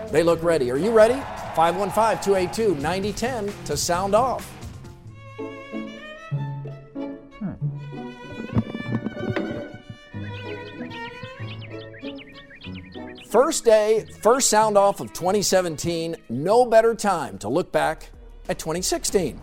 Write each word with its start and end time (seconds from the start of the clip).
they 0.09 0.23
look 0.23 0.41
ready. 0.41 0.71
Are 0.71 0.77
you 0.77 0.91
ready? 0.91 1.19
515 1.53 2.23
282 2.23 2.75
9010 2.81 3.65
to 3.65 3.75
sound 3.75 4.15
off. 4.15 4.62
First 13.33 13.65
day, 13.65 14.05
first 14.21 14.47
sound 14.47 14.77
off 14.77 14.99
of 14.99 15.11
2017. 15.11 16.17
No 16.29 16.67
better 16.67 16.93
time 16.93 17.39
to 17.39 17.49
look 17.49 17.71
back 17.71 18.11
at 18.47 18.59
2016. 18.59 19.41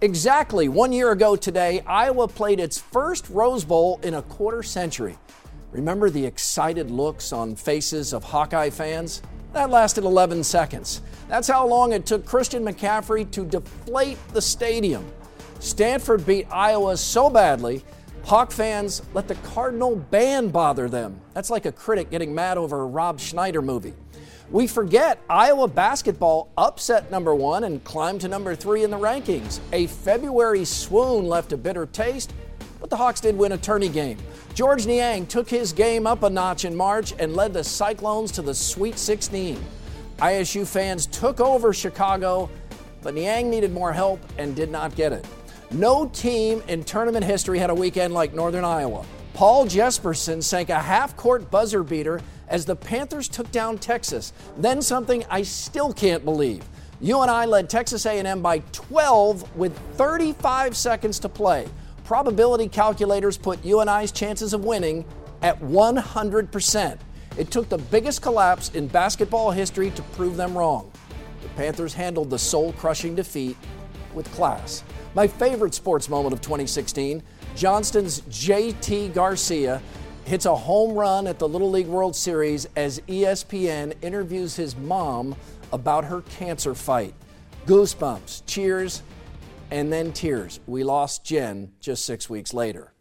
Exactly 0.00 0.68
one 0.68 0.92
year 0.92 1.12
ago 1.12 1.36
today, 1.36 1.80
Iowa 1.86 2.26
played 2.26 2.58
its 2.58 2.78
first 2.78 3.30
Rose 3.30 3.62
Bowl 3.64 4.00
in 4.02 4.14
a 4.14 4.22
quarter 4.22 4.64
century. 4.64 5.16
Remember 5.70 6.10
the 6.10 6.26
excited 6.26 6.90
looks 6.90 7.32
on 7.32 7.54
faces 7.54 8.12
of 8.12 8.24
Hawkeye 8.24 8.70
fans? 8.70 9.22
That 9.52 9.70
lasted 9.70 10.02
11 10.02 10.42
seconds. 10.42 11.00
That's 11.28 11.46
how 11.46 11.64
long 11.64 11.92
it 11.92 12.06
took 12.06 12.26
Christian 12.26 12.64
McCaffrey 12.64 13.30
to 13.30 13.44
deflate 13.44 14.18
the 14.32 14.42
stadium. 14.42 15.06
Stanford 15.60 16.26
beat 16.26 16.48
Iowa 16.50 16.96
so 16.96 17.30
badly 17.30 17.84
Hawk 18.28 18.50
fans 18.50 19.00
let 19.14 19.26
the 19.26 19.36
Cardinal 19.36 19.96
band 19.96 20.52
bother 20.52 20.86
them. 20.86 21.18
That's 21.32 21.48
like 21.48 21.64
a 21.64 21.72
critic 21.72 22.10
getting 22.10 22.34
mad 22.34 22.58
over 22.58 22.82
a 22.82 22.84
Rob 22.84 23.18
Schneider 23.18 23.62
movie. 23.62 23.94
We 24.50 24.66
forget 24.66 25.18
Iowa 25.30 25.66
basketball 25.66 26.50
upset 26.58 27.10
number 27.10 27.34
one 27.34 27.64
and 27.64 27.82
climbed 27.84 28.20
to 28.20 28.28
number 28.28 28.54
three 28.54 28.84
in 28.84 28.90
the 28.90 28.98
rankings. 28.98 29.60
A 29.72 29.86
February 29.86 30.66
swoon 30.66 31.26
left 31.26 31.54
a 31.54 31.56
bitter 31.56 31.86
taste, 31.86 32.34
but 32.82 32.90
the 32.90 32.98
Hawks 32.98 33.22
did 33.22 33.34
win 33.34 33.52
a 33.52 33.56
tourney 33.56 33.88
game. 33.88 34.18
Georges 34.52 34.86
Niang 34.86 35.26
took 35.26 35.48
his 35.48 35.72
game 35.72 36.06
up 36.06 36.22
a 36.22 36.28
notch 36.28 36.66
in 36.66 36.76
March 36.76 37.14
and 37.18 37.34
led 37.34 37.54
the 37.54 37.64
Cyclones 37.64 38.30
to 38.32 38.42
the 38.42 38.54
Sweet 38.54 38.98
16. 38.98 39.58
ISU 40.18 40.66
fans 40.66 41.06
took 41.06 41.40
over 41.40 41.72
Chicago, 41.72 42.50
but 43.00 43.14
Niang 43.14 43.48
needed 43.48 43.72
more 43.72 43.94
help 43.94 44.20
and 44.36 44.54
did 44.54 44.70
not 44.70 44.94
get 44.94 45.14
it. 45.14 45.24
No 45.70 46.08
team 46.08 46.62
in 46.66 46.82
tournament 46.82 47.26
history 47.26 47.58
had 47.58 47.68
a 47.68 47.74
weekend 47.74 48.14
like 48.14 48.32
Northern 48.32 48.64
Iowa. 48.64 49.04
Paul 49.34 49.66
Jesperson 49.66 50.42
sank 50.42 50.70
a 50.70 50.78
half 50.78 51.14
court 51.14 51.50
buzzer 51.50 51.82
beater 51.82 52.22
as 52.48 52.64
the 52.64 52.74
Panthers 52.74 53.28
took 53.28 53.50
down 53.52 53.76
Texas. 53.76 54.32
Then 54.56 54.80
something 54.80 55.24
I 55.28 55.42
still 55.42 55.92
can't 55.92 56.24
believe. 56.24 56.64
UNI 57.02 57.46
led 57.46 57.68
Texas 57.68 58.06
A&M 58.06 58.40
by 58.40 58.60
12 58.72 59.56
with 59.56 59.78
35 59.96 60.74
seconds 60.74 61.18
to 61.18 61.28
play. 61.28 61.68
Probability 62.02 62.66
calculators 62.66 63.36
put 63.36 63.62
UNI's 63.62 64.10
chances 64.10 64.54
of 64.54 64.64
winning 64.64 65.04
at 65.42 65.60
100%. 65.60 66.98
It 67.36 67.50
took 67.50 67.68
the 67.68 67.78
biggest 67.78 68.22
collapse 68.22 68.70
in 68.70 68.88
basketball 68.88 69.50
history 69.50 69.90
to 69.90 70.02
prove 70.02 70.38
them 70.38 70.56
wrong. 70.56 70.90
The 71.42 71.48
Panthers 71.50 71.92
handled 71.92 72.30
the 72.30 72.38
soul-crushing 72.38 73.14
defeat 73.14 73.56
with 74.14 74.32
class. 74.32 74.82
My 75.18 75.26
favorite 75.26 75.74
sports 75.74 76.08
moment 76.08 76.32
of 76.32 76.40
2016 76.42 77.24
Johnston's 77.56 78.20
JT 78.20 79.12
Garcia 79.14 79.82
hits 80.24 80.46
a 80.46 80.54
home 80.54 80.94
run 80.94 81.26
at 81.26 81.40
the 81.40 81.48
Little 81.48 81.72
League 81.72 81.88
World 81.88 82.14
Series 82.14 82.68
as 82.76 83.00
ESPN 83.08 83.94
interviews 84.00 84.54
his 84.54 84.76
mom 84.76 85.34
about 85.72 86.04
her 86.04 86.20
cancer 86.38 86.72
fight. 86.72 87.14
Goosebumps, 87.66 88.42
cheers, 88.46 89.02
and 89.72 89.92
then 89.92 90.12
tears. 90.12 90.60
We 90.68 90.84
lost 90.84 91.24
Jen 91.24 91.72
just 91.80 92.06
six 92.06 92.30
weeks 92.30 92.54
later. 92.54 92.92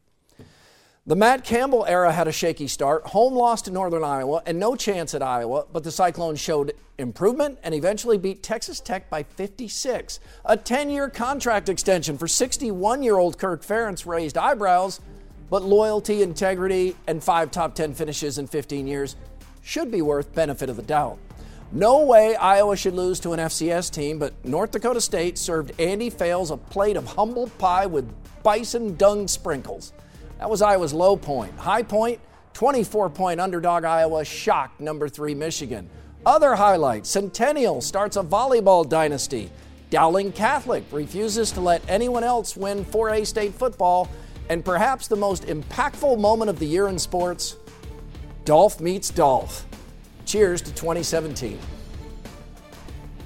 The 1.08 1.16
Matt 1.16 1.46
Campbell 1.46 1.86
era 1.86 2.12
had 2.12 2.28
a 2.28 2.34
shaky 2.34 2.68
start, 2.68 3.08
home 3.08 3.34
loss 3.34 3.62
to 3.62 3.72
Northern 3.72 4.04
Iowa, 4.04 4.44
and 4.46 4.60
no 4.60 4.76
chance 4.76 5.14
at 5.14 5.24
Iowa, 5.24 5.64
but 5.72 5.86
the 5.86 5.90
Cyclones 5.90 6.38
showed 6.38 6.74
improvement 6.98 7.60
and 7.64 7.74
eventually 7.74 8.18
beat 8.18 8.44
Texas 8.44 8.82
Tech 8.82 9.10
by 9.10 9.24
56. 9.24 10.20
A 10.44 10.58
10 10.58 10.90
year 10.90 11.10
contract 11.10 11.70
extension 11.70 12.18
for 12.18 12.28
61 12.28 13.04
year 13.04 13.16
old 13.16 13.38
Kirk 13.38 13.62
Ferentz 13.62 14.06
raised 14.06 14.38
eyebrows, 14.38 15.00
but 15.50 15.64
loyalty, 15.64 16.24
integrity, 16.24 16.94
and 17.08 17.24
five 17.24 17.52
top 17.52 17.74
10 17.74 17.94
finishes 17.94 18.38
in 18.38 18.46
15 18.46 18.86
years 18.86 19.16
should 19.62 19.90
be 19.90 20.02
worth 20.02 20.36
benefit 20.36 20.70
of 20.70 20.76
the 20.76 20.84
doubt. 20.84 21.18
No 21.72 22.04
way 22.04 22.36
Iowa 22.36 22.76
should 22.76 22.96
lose 22.96 23.22
to 23.22 23.32
an 23.32 23.40
FCS 23.40 23.94
team, 23.94 24.20
but 24.20 24.34
North 24.44 24.72
Dakota 24.72 25.00
State 25.00 25.38
served 25.38 25.72
Andy 25.80 26.10
Fales 26.10 26.52
a 26.52 26.58
plate 26.58 26.98
of 26.98 27.06
humble 27.06 27.48
pie 27.60 27.86
with 27.86 28.14
bison 28.44 28.98
dung 28.98 29.30
sprinkles. 29.30 29.94
That 30.40 30.50
was 30.50 30.62
Iowa's 30.62 30.94
low 30.94 31.18
point. 31.18 31.58
High 31.58 31.84
point, 31.84 32.20
24 32.54 33.10
point 33.10 33.40
underdog 33.40 33.84
Iowa 33.84 34.24
shocked 34.24 34.80
number 34.80 35.10
three 35.10 35.34
Michigan. 35.34 35.90
Other 36.26 36.56
highlights 36.56 37.10
Centennial 37.10 37.82
starts 37.82 38.18
a 38.18 38.24
volleyball 38.24 38.88
dynasty. 38.88 39.50
Dowling 39.90 40.32
Catholic 40.34 40.84
refuses 40.92 41.52
to 41.54 41.62
let 41.62 41.82
anyone 41.88 42.24
else 42.24 42.58
win 42.58 42.84
4A 42.84 43.26
state 43.26 43.54
football. 43.54 44.10
And 44.50 44.64
perhaps 44.64 45.08
the 45.08 45.16
most 45.16 45.44
impactful 45.44 46.20
moment 46.20 46.50
of 46.50 46.60
the 46.60 46.66
year 46.66 46.88
in 46.88 47.00
sports 47.00 47.56
Dolph 48.46 48.80
meets 48.80 49.10
Dolph. 49.10 49.66
Cheers 50.26 50.62
to 50.62 50.74
2017. 50.74 51.60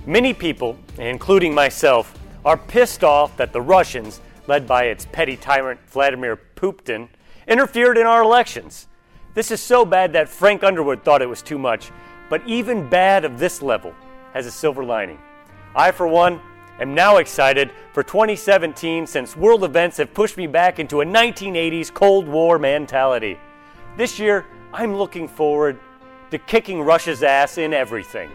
Many 0.06 0.34
people, 0.34 0.78
including 0.98 1.54
myself, 1.54 2.18
are 2.44 2.58
pissed 2.58 3.04
off 3.04 3.38
that 3.38 3.54
the 3.54 3.62
Russians, 3.62 4.20
led 4.48 4.66
by 4.68 4.86
its 4.86 5.06
petty 5.06 5.38
tyrant 5.38 5.80
Vladimir 5.90 6.40
Putin, 6.62 7.10
interfered 7.48 7.98
in 7.98 8.06
our 8.06 8.22
elections. 8.22 8.88
This 9.34 9.50
is 9.50 9.60
so 9.60 9.84
bad 9.84 10.14
that 10.14 10.30
Frank 10.30 10.64
Underwood 10.64 11.04
thought 11.04 11.22
it 11.22 11.30
was 11.30 11.42
too 11.42 11.58
much, 11.58 11.92
but 12.30 12.46
even 12.46 12.88
bad 12.88 13.26
of 13.26 13.40
this 13.40 13.62
level 13.62 13.94
has 14.34 14.46
a 14.46 14.52
silver 14.52 14.84
lining. 14.84 15.18
I, 15.76 15.92
for 15.92 16.08
one, 16.08 16.40
am 16.80 16.94
now 16.94 17.18
excited 17.18 17.72
for 17.94 18.04
2017 18.04 19.08
since 19.08 19.36
world 19.36 19.64
events 19.64 19.98
have 19.98 20.14
pushed 20.14 20.38
me 20.38 20.46
back 20.48 20.78
into 20.80 21.02
a 21.02 21.06
1980s 21.06 21.92
Cold 21.94 22.28
War 22.28 22.60
mentality. 22.60 23.40
This 23.98 24.20
year, 24.20 24.46
I'm 24.72 24.96
looking 24.96 25.28
forward 25.28 25.80
to 26.30 26.38
kicking 26.38 26.82
Russia's 26.82 27.24
ass 27.24 27.58
in 27.58 27.74
everything. 27.74 28.30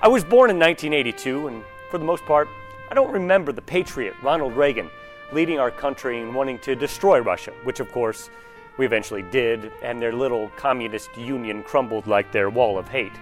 I 0.00 0.08
was 0.08 0.24
born 0.24 0.50
in 0.50 0.58
1982, 0.58 1.48
and 1.48 1.62
for 1.90 1.98
the 1.98 2.04
most 2.04 2.24
part, 2.24 2.48
I 2.90 2.94
don't 2.94 3.12
remember 3.12 3.52
the 3.52 3.62
patriot 3.62 4.14
Ronald 4.22 4.56
Reagan 4.56 4.90
leading 5.32 5.58
our 5.58 5.70
country 5.70 6.20
and 6.20 6.34
wanting 6.34 6.58
to 6.60 6.74
destroy 6.74 7.20
Russia, 7.20 7.52
which 7.64 7.80
of 7.80 7.90
course 7.92 8.30
we 8.76 8.86
eventually 8.86 9.22
did, 9.22 9.72
and 9.82 10.00
their 10.00 10.12
little 10.12 10.48
communist 10.56 11.16
union 11.16 11.62
crumbled 11.62 12.06
like 12.06 12.32
their 12.32 12.50
wall 12.50 12.78
of 12.78 12.88
hate. 12.88 13.12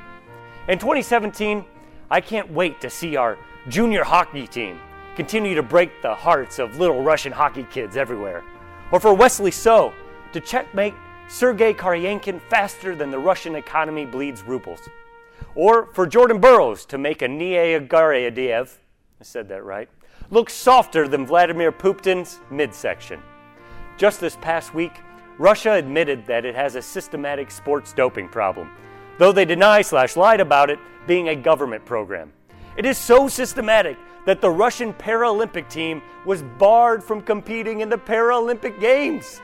In 0.69 0.78
2017, 0.78 1.64
I 2.10 2.20
can't 2.20 2.50
wait 2.50 2.81
to 2.81 2.90
see 2.90 3.16
our 3.16 3.38
junior 3.69 4.05
hockey 4.05 4.46
team 4.46 4.81
continue 5.16 5.55
to 5.56 5.62
break 5.62 5.90
the 6.00 6.14
hearts 6.14 6.60
of 6.60 6.78
little 6.78 7.02
Russian 7.02 7.32
hockey 7.32 7.66
kids 7.72 7.96
everywhere. 7.96 8.44
Or 8.93 9.00
for 9.00 9.12
Wesley 9.14 9.50
So 9.50 9.93
to 10.32 10.40
checkmate 10.40 10.94
Sergei 11.28 11.75
Karjakin 11.75 12.40
faster 12.49 12.94
than 12.94 13.10
the 13.10 13.19
Russian 13.19 13.56
economy 13.56 14.06
bleeds 14.06 14.43
rubles. 14.43 14.81
Or 15.55 15.87
for 15.93 16.06
Jordan 16.06 16.40
Burroughs 16.40 16.87
to 16.87 16.99
make 16.99 17.20
a 17.20 17.28
Nia 17.28 17.81
Garayadiev, 17.81 18.76
I 19.20 19.25
said 19.25 19.49
that 19.49 19.64
right, 19.64 19.88
look 20.31 20.51
softer 20.51 21.09
than 21.09 21.27
Vladimir 21.27 21.73
Putin's 21.73 22.41
midsection. 22.51 23.23
Just 23.97 24.21
this 24.21 24.37
past 24.37 24.75
week, 24.75 25.01
Russia 25.39 25.73
admitted 25.73 26.27
that 26.27 26.45
it 26.45 26.55
has 26.55 26.75
a 26.75 26.83
systematic 26.83 27.51
sports 27.51 27.93
doping 27.93 28.29
problem, 28.29 28.71
though 29.19 29.33
they 29.33 29.45
deny 29.45 29.83
slash 29.83 30.17
lied 30.17 30.41
about 30.41 30.71
it 30.71 30.79
being 31.07 31.29
a 31.29 31.37
government 31.37 31.85
program. 31.85 32.33
It 32.77 32.85
is 32.85 32.99
so 32.99 33.29
systematic 33.29 33.97
that 34.27 34.41
the 34.41 34.51
Russian 34.51 34.93
Paralympic 34.93 35.71
team 35.71 36.03
was 36.27 36.43
barred 36.59 37.03
from 37.03 37.23
competing 37.23 37.81
in 37.81 37.89
the 37.89 37.97
Paralympic 37.97 38.79
Games. 38.81 39.41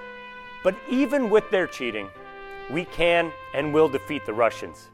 But 0.63 0.77
even 0.91 1.31
with 1.31 1.51
their 1.51 1.67
cheating, 1.67 2.09
we 2.71 2.85
can 2.85 3.33
and 3.55 3.73
will 3.73 3.89
defeat 3.89 4.27
the 4.27 4.35
Russians. 4.35 4.91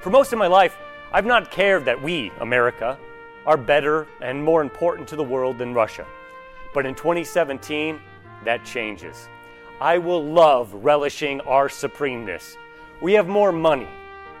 For 0.00 0.10
most 0.10 0.32
of 0.32 0.38
my 0.38 0.46
life, 0.46 0.76
I've 1.12 1.26
not 1.26 1.50
cared 1.50 1.84
that 1.84 2.02
we, 2.02 2.32
America, 2.40 2.98
are 3.48 3.56
better 3.56 4.06
and 4.20 4.44
more 4.44 4.60
important 4.60 5.08
to 5.08 5.16
the 5.16 5.24
world 5.24 5.56
than 5.56 5.72
Russia. 5.72 6.06
But 6.74 6.84
in 6.84 6.94
2017, 6.94 7.98
that 8.44 8.62
changes. 8.62 9.26
I 9.80 9.96
will 9.96 10.22
love 10.22 10.74
relishing 10.74 11.40
our 11.40 11.70
supremeness. 11.70 12.58
We 13.00 13.14
have 13.14 13.26
more 13.26 13.50
money, 13.50 13.88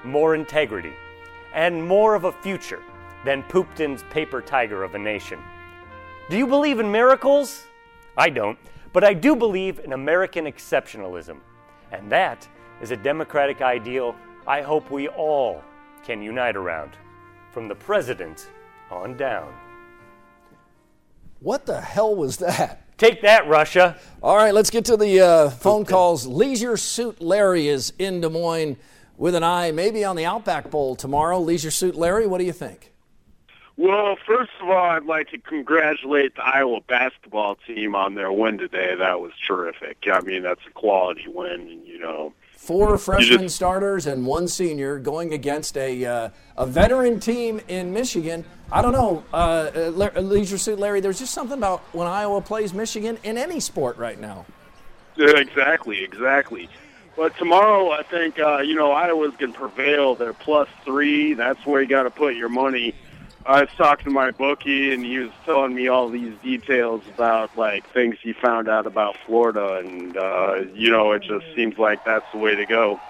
more 0.04 0.34
integrity, 0.34 0.92
and 1.54 1.82
more 1.88 2.14
of 2.16 2.24
a 2.24 2.32
future 2.32 2.82
than 3.24 3.44
Putin's 3.44 4.04
paper 4.10 4.42
tiger 4.42 4.84
of 4.84 4.94
a 4.94 4.98
nation. 4.98 5.38
Do 6.28 6.36
you 6.36 6.46
believe 6.46 6.78
in 6.78 6.92
miracles? 6.92 7.64
I 8.14 8.28
don't, 8.28 8.58
but 8.92 9.04
I 9.04 9.14
do 9.14 9.34
believe 9.34 9.78
in 9.78 9.94
American 9.94 10.44
exceptionalism. 10.44 11.38
And 11.92 12.12
that 12.12 12.46
is 12.82 12.90
a 12.90 12.96
democratic 12.96 13.62
ideal 13.62 14.14
I 14.46 14.60
hope 14.60 14.90
we 14.90 15.08
all 15.08 15.64
can 16.04 16.20
unite 16.20 16.56
around, 16.56 16.90
from 17.52 17.68
the 17.68 17.74
president 17.74 18.48
on 18.90 19.16
down. 19.16 19.52
What 21.40 21.66
the 21.66 21.80
hell 21.80 22.14
was 22.14 22.38
that? 22.38 22.84
Take 22.98 23.22
that, 23.22 23.46
Russia. 23.46 23.96
All 24.22 24.36
right, 24.36 24.52
let's 24.52 24.70
get 24.70 24.84
to 24.86 24.96
the 24.96 25.20
uh, 25.20 25.50
phone 25.50 25.84
calls. 25.84 26.26
Leisure 26.26 26.76
Suit 26.76 27.20
Larry 27.22 27.68
is 27.68 27.92
in 27.98 28.20
Des 28.20 28.28
Moines 28.28 28.76
with 29.16 29.36
an 29.36 29.44
eye 29.44 29.70
maybe 29.70 30.04
on 30.04 30.16
the 30.16 30.24
Outback 30.24 30.68
Bowl 30.70 30.96
tomorrow. 30.96 31.38
Leisure 31.38 31.70
Suit 31.70 31.94
Larry, 31.94 32.26
what 32.26 32.38
do 32.38 32.44
you 32.44 32.52
think? 32.52 32.92
Well, 33.76 34.16
first 34.26 34.50
of 34.60 34.68
all, 34.68 34.90
I'd 34.90 35.04
like 35.04 35.30
to 35.30 35.38
congratulate 35.38 36.34
the 36.34 36.44
Iowa 36.44 36.80
basketball 36.80 37.56
team 37.64 37.94
on 37.94 38.16
their 38.16 38.32
win 38.32 38.58
today. 38.58 38.96
That 38.98 39.20
was 39.20 39.30
terrific. 39.46 39.98
I 40.12 40.20
mean, 40.20 40.42
that's 40.42 40.66
a 40.66 40.70
quality 40.70 41.26
win, 41.28 41.68
and 41.68 41.86
you 41.86 42.00
know. 42.00 42.32
Four 42.58 42.98
freshman 42.98 43.48
starters 43.48 44.06
and 44.06 44.26
one 44.26 44.48
senior 44.48 44.98
going 44.98 45.32
against 45.32 45.78
a 45.78 46.04
uh, 46.04 46.28
a 46.56 46.66
veteran 46.66 47.20
team 47.20 47.60
in 47.68 47.94
Michigan. 47.94 48.44
I 48.70 48.82
don't 48.82 48.92
know, 48.92 49.22
uh, 49.32 49.70
uh 49.96 50.20
Leisure 50.20 50.58
Suit 50.58 50.78
Larry. 50.78 51.00
There's 51.00 51.20
just 51.20 51.32
something 51.32 51.56
about 51.56 51.80
when 51.92 52.08
Iowa 52.08 52.42
plays 52.42 52.74
Michigan 52.74 53.16
in 53.22 53.38
any 53.38 53.60
sport 53.60 53.96
right 53.96 54.20
now. 54.20 54.44
Yeah, 55.16 55.38
exactly, 55.38 56.02
exactly. 56.02 56.68
But 57.16 57.36
tomorrow, 57.38 57.92
I 57.92 58.02
think 58.02 58.40
uh, 58.40 58.58
you 58.58 58.74
know 58.74 58.90
Iowa's 58.90 59.36
going 59.36 59.52
to 59.52 59.58
prevail. 59.58 60.16
They're 60.16 60.32
plus 60.32 60.68
three. 60.84 61.34
That's 61.34 61.64
where 61.64 61.80
you 61.80 61.88
got 61.88 62.02
to 62.02 62.10
put 62.10 62.34
your 62.34 62.48
money. 62.48 62.92
I 63.48 63.62
was 63.62 63.70
talking 63.78 64.04
to 64.04 64.10
my 64.10 64.30
bookie, 64.30 64.92
and 64.92 65.02
he 65.02 65.20
was 65.20 65.30
telling 65.46 65.74
me 65.74 65.88
all 65.88 66.10
these 66.10 66.34
details 66.42 67.02
about 67.14 67.56
like 67.56 67.88
things 67.94 68.16
he 68.22 68.34
found 68.34 68.68
out 68.68 68.86
about 68.86 69.16
Florida, 69.24 69.76
and 69.78 70.14
uh, 70.18 70.64
you 70.74 70.90
know, 70.90 71.12
it 71.12 71.22
just 71.22 71.46
seems 71.56 71.78
like 71.78 72.04
that's 72.04 72.30
the 72.30 72.38
way 72.38 72.54
to 72.54 72.66
go. 72.66 73.00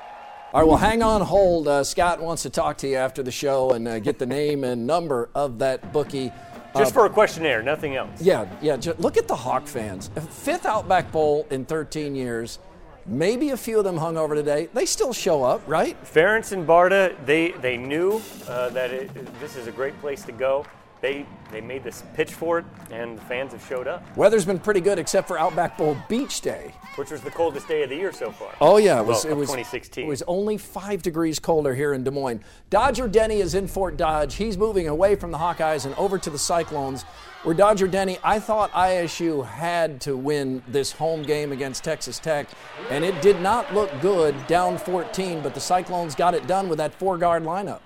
All 0.52 0.61
right, 0.61 0.69
well, 0.69 0.76
hang 0.76 1.02
on 1.02 1.23
hold. 1.23 1.67
Uh, 1.67 1.82
Scott 1.82 2.23
wants 2.23 2.44
to 2.44 2.50
talk 2.50 2.79
to 2.79 2.88
you 2.88 2.94
after 2.94 3.25
the 3.25 3.32
show 3.32 3.73
and 3.73 3.88
uh, 3.88 3.99
get 3.99 4.20
the 4.20 4.26
name 4.26 4.62
and 4.62 4.87
number 4.87 5.29
of 5.35 5.58
that 5.58 5.93
bookie. 5.93 6.32
Just 6.76 6.94
for 6.94 7.06
a 7.06 7.11
questionnaire, 7.11 7.61
nothing 7.61 7.96
else. 7.96 8.23
Yeah, 8.23 8.49
yeah. 8.62 8.76
look 8.99 9.17
at 9.17 9.26
the 9.26 9.35
Hawk 9.35 9.67
fans. 9.67 10.08
Fifth 10.31 10.67
Outback 10.67 11.11
Bowl 11.11 11.49
in 11.50 11.64
13 11.64 12.14
years. 12.14 12.61
Maybe 13.08 13.50
a 13.50 13.56
few 13.56 13.78
of 13.78 13.84
them 13.84 13.96
hung 13.96 14.19
over 14.19 14.34
today. 14.34 14.69
They 14.75 14.84
still 14.84 15.14
show 15.14 15.43
up, 15.43 15.62
right? 15.66 15.96
Ferentz 16.05 16.52
and 16.52 16.66
Barta, 16.66 17.16
they, 17.25 17.52
they 17.52 17.78
knew 17.78 18.20
uh, 18.46 18.69
that 18.70 18.90
it, 18.90 19.40
this 19.40 19.56
is 19.56 19.66
a 19.66 19.72
great 19.72 19.99
place 20.02 20.22
to 20.25 20.32
go 20.32 20.66
they 21.00 21.27
they 21.50 21.61
made 21.61 21.85
this 21.85 22.03
pitch 22.15 22.35
for 22.35 22.59
it, 22.59 22.65
and 22.91 23.17
the 23.17 23.23
fans 23.23 23.53
have 23.53 23.65
showed 23.67 23.87
up. 23.87 24.05
Weather's 24.17 24.45
been 24.45 24.59
pretty 24.59 24.81
good, 24.81 24.99
except 24.99 25.29
for 25.29 25.39
Outback 25.39 25.79
Bowl 25.79 25.97
Beach 26.09 26.41
Day, 26.41 26.75
which 26.97 27.11
was 27.11 27.21
the 27.21 27.31
coldest 27.31 27.69
day 27.69 27.83
of 27.83 27.91
the 27.91 27.97
year 27.97 28.12
so 28.12 28.31
far. 28.31 28.55
Oh 28.61 28.77
yeah, 28.77 29.00
it 29.00 29.06
was. 29.06 29.25
Well, 29.25 29.33
it 29.33 29.37
was 29.37 29.49
2016. 29.49 30.05
It 30.05 30.09
was 30.09 30.23
only 30.27 30.59
five 30.59 31.03
degrees 31.03 31.39
colder 31.39 31.75
here 31.75 31.95
in 31.95 32.05
Des 32.05 32.11
Moines. 32.11 32.41
Dodger 32.71 33.09
Denny 33.09 33.41
is 33.41 33.55
in 33.55 33.69
Fort 33.69 33.97
Dodge. 33.97 34.35
He's 34.35 34.59
moving 34.59 34.89
away 34.89 35.15
from 35.15 35.31
the 35.31 35.39
Hawkeyes 35.39 35.87
and 35.87 35.95
over 35.95 36.19
to 36.19 36.31
the 36.31 36.39
Cyclones. 36.39 37.05
Where 37.45 37.55
Dodger 37.55 37.87
Denny, 37.87 38.19
I 38.25 38.41
thought 38.41 38.73
ISU 38.73 39.47
had 39.47 40.00
to 40.00 40.17
win 40.17 40.61
this 40.67 40.91
home 40.91 41.23
game 41.23 41.53
against 41.53 41.85
Texas 41.85 42.19
Tech, 42.19 42.49
and 42.91 43.05
it 43.05 43.23
did 43.23 43.41
not 43.41 43.73
look 43.73 43.91
good 44.00 44.35
down 44.49 44.77
14. 44.77 45.41
But 45.41 45.55
the 45.55 45.61
Cyclones 45.61 46.17
got 46.17 46.35
it 46.35 46.49
done 46.49 46.69
with 46.69 46.79
that 46.79 46.93
four-guard 46.95 47.45
lineup. 47.45 47.81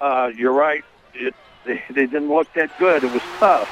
Uh, 0.00 0.30
you're 0.36 0.52
right. 0.52 0.84
It 1.14 1.34
they, 1.64 1.82
they 1.88 2.06
didn't 2.06 2.28
look 2.28 2.52
that 2.54 2.76
good. 2.78 3.04
It 3.04 3.12
was 3.12 3.22
tough. 3.38 3.68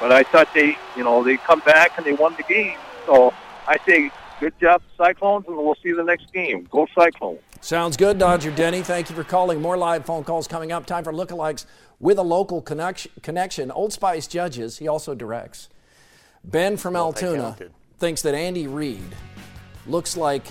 But 0.00 0.12
I 0.12 0.22
thought 0.24 0.48
they, 0.54 0.76
you 0.96 1.04
know, 1.04 1.22
they 1.22 1.36
come 1.36 1.60
back 1.60 1.96
and 1.96 2.04
they 2.04 2.12
won 2.12 2.34
the 2.36 2.42
game. 2.42 2.76
So 3.06 3.32
I 3.68 3.78
say 3.86 4.10
good 4.40 4.58
job, 4.60 4.82
Cyclones, 4.96 5.46
and 5.46 5.56
we'll 5.56 5.76
see 5.76 5.90
you 5.90 5.96
the 5.96 6.04
next 6.04 6.32
game. 6.32 6.66
Go 6.70 6.86
Cyclones. 6.94 7.40
Sounds 7.60 7.96
good, 7.96 8.18
Dodger 8.18 8.50
Denny. 8.50 8.82
Thank 8.82 9.08
you 9.08 9.14
for 9.14 9.22
calling. 9.22 9.60
More 9.60 9.76
live 9.76 10.04
phone 10.04 10.24
calls 10.24 10.48
coming 10.48 10.72
up. 10.72 10.84
Time 10.84 11.04
for 11.04 11.12
lookalikes 11.12 11.64
with 12.00 12.18
a 12.18 12.22
local 12.22 12.60
connection. 12.60 13.70
Old 13.70 13.92
Spice 13.92 14.26
judges. 14.26 14.78
He 14.78 14.88
also 14.88 15.14
directs. 15.14 15.68
Ben 16.42 16.76
from 16.76 16.96
Altoona 16.96 17.56
thinks 17.98 18.22
that 18.22 18.34
Andy 18.34 18.66
Reid 18.66 19.14
looks 19.86 20.16
like 20.16 20.44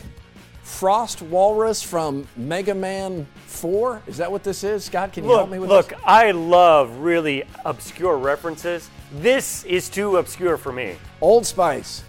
Frost 0.63 1.21
Walrus 1.21 1.81
from 1.81 2.27
Mega 2.35 2.73
Man 2.75 3.27
4? 3.47 4.03
Is 4.07 4.17
that 4.17 4.31
what 4.31 4.43
this 4.43 4.63
is? 4.63 4.85
Scott, 4.85 5.13
can 5.13 5.23
you 5.23 5.29
look, 5.29 5.39
help 5.39 5.49
me 5.49 5.59
with 5.59 5.69
look, 5.69 5.89
this? 5.89 5.97
Look, 5.97 6.07
I 6.07 6.31
love 6.31 6.97
really 6.97 7.43
obscure 7.65 8.17
references. 8.17 8.89
This 9.13 9.63
is 9.65 9.89
too 9.89 10.17
obscure 10.17 10.57
for 10.57 10.71
me. 10.71 10.95
Old 11.19 11.45
Spice. 11.45 12.03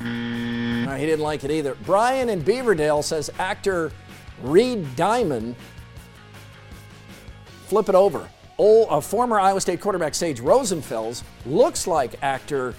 No, 0.00 0.96
he 0.96 1.06
didn't 1.06 1.22
like 1.22 1.44
it 1.44 1.50
either. 1.50 1.76
Brian 1.84 2.28
in 2.28 2.42
Beaverdale 2.42 3.02
says 3.04 3.30
actor 3.38 3.92
Reed 4.42 4.96
Diamond. 4.96 5.54
Flip 7.66 7.88
it 7.88 7.94
over. 7.94 8.28
Old, 8.58 8.88
a 8.90 9.00
former 9.00 9.38
Iowa 9.38 9.60
State 9.60 9.80
quarterback 9.80 10.14
Sage 10.14 10.40
Rosenfels 10.40 11.22
looks 11.46 11.86
like 11.86 12.22
actor 12.22 12.74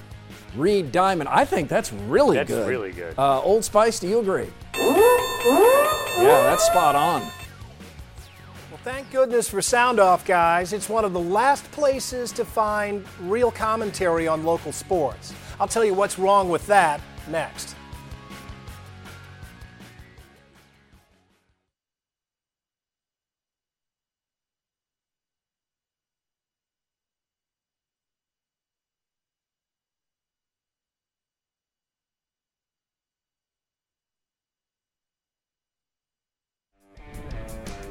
Reed 0.55 0.91
Diamond. 0.91 1.29
I 1.29 1.45
think 1.45 1.69
that's 1.69 1.91
really 1.91 2.38
that's 2.38 2.47
good. 2.47 2.59
That's 2.59 2.69
really 2.69 2.91
good. 2.91 3.17
Uh, 3.17 3.41
Old 3.41 3.63
Spice, 3.63 4.00
do 4.00 4.07
you 4.07 4.19
agree? 4.19 4.47
Yeah, 4.77 6.41
that's 6.44 6.65
spot 6.65 6.96
on. 6.96 7.22
Well, 7.22 8.79
thank 8.84 9.12
goodness 9.12 9.48
for 9.48 9.62
Sound 9.62 10.00
Off, 10.00 10.25
guys. 10.25 10.74
It's 10.74 10.89
one 10.89 11.05
of 11.05 11.13
the 11.13 11.20
last 11.20 11.70
places 11.72 12.32
to 12.34 12.46
find 12.46 13.05
real 13.22 13.51
commentary 13.51 14.27
on 14.27 14.44
local 14.44 14.72
sports. 14.72 15.34
I'll 15.60 15.67
tell 15.67 15.86
you 15.86 15.94
what's 15.94 16.20
wrong 16.20 16.50
with 16.50 16.65
that 16.67 17.00
next. 17.29 17.75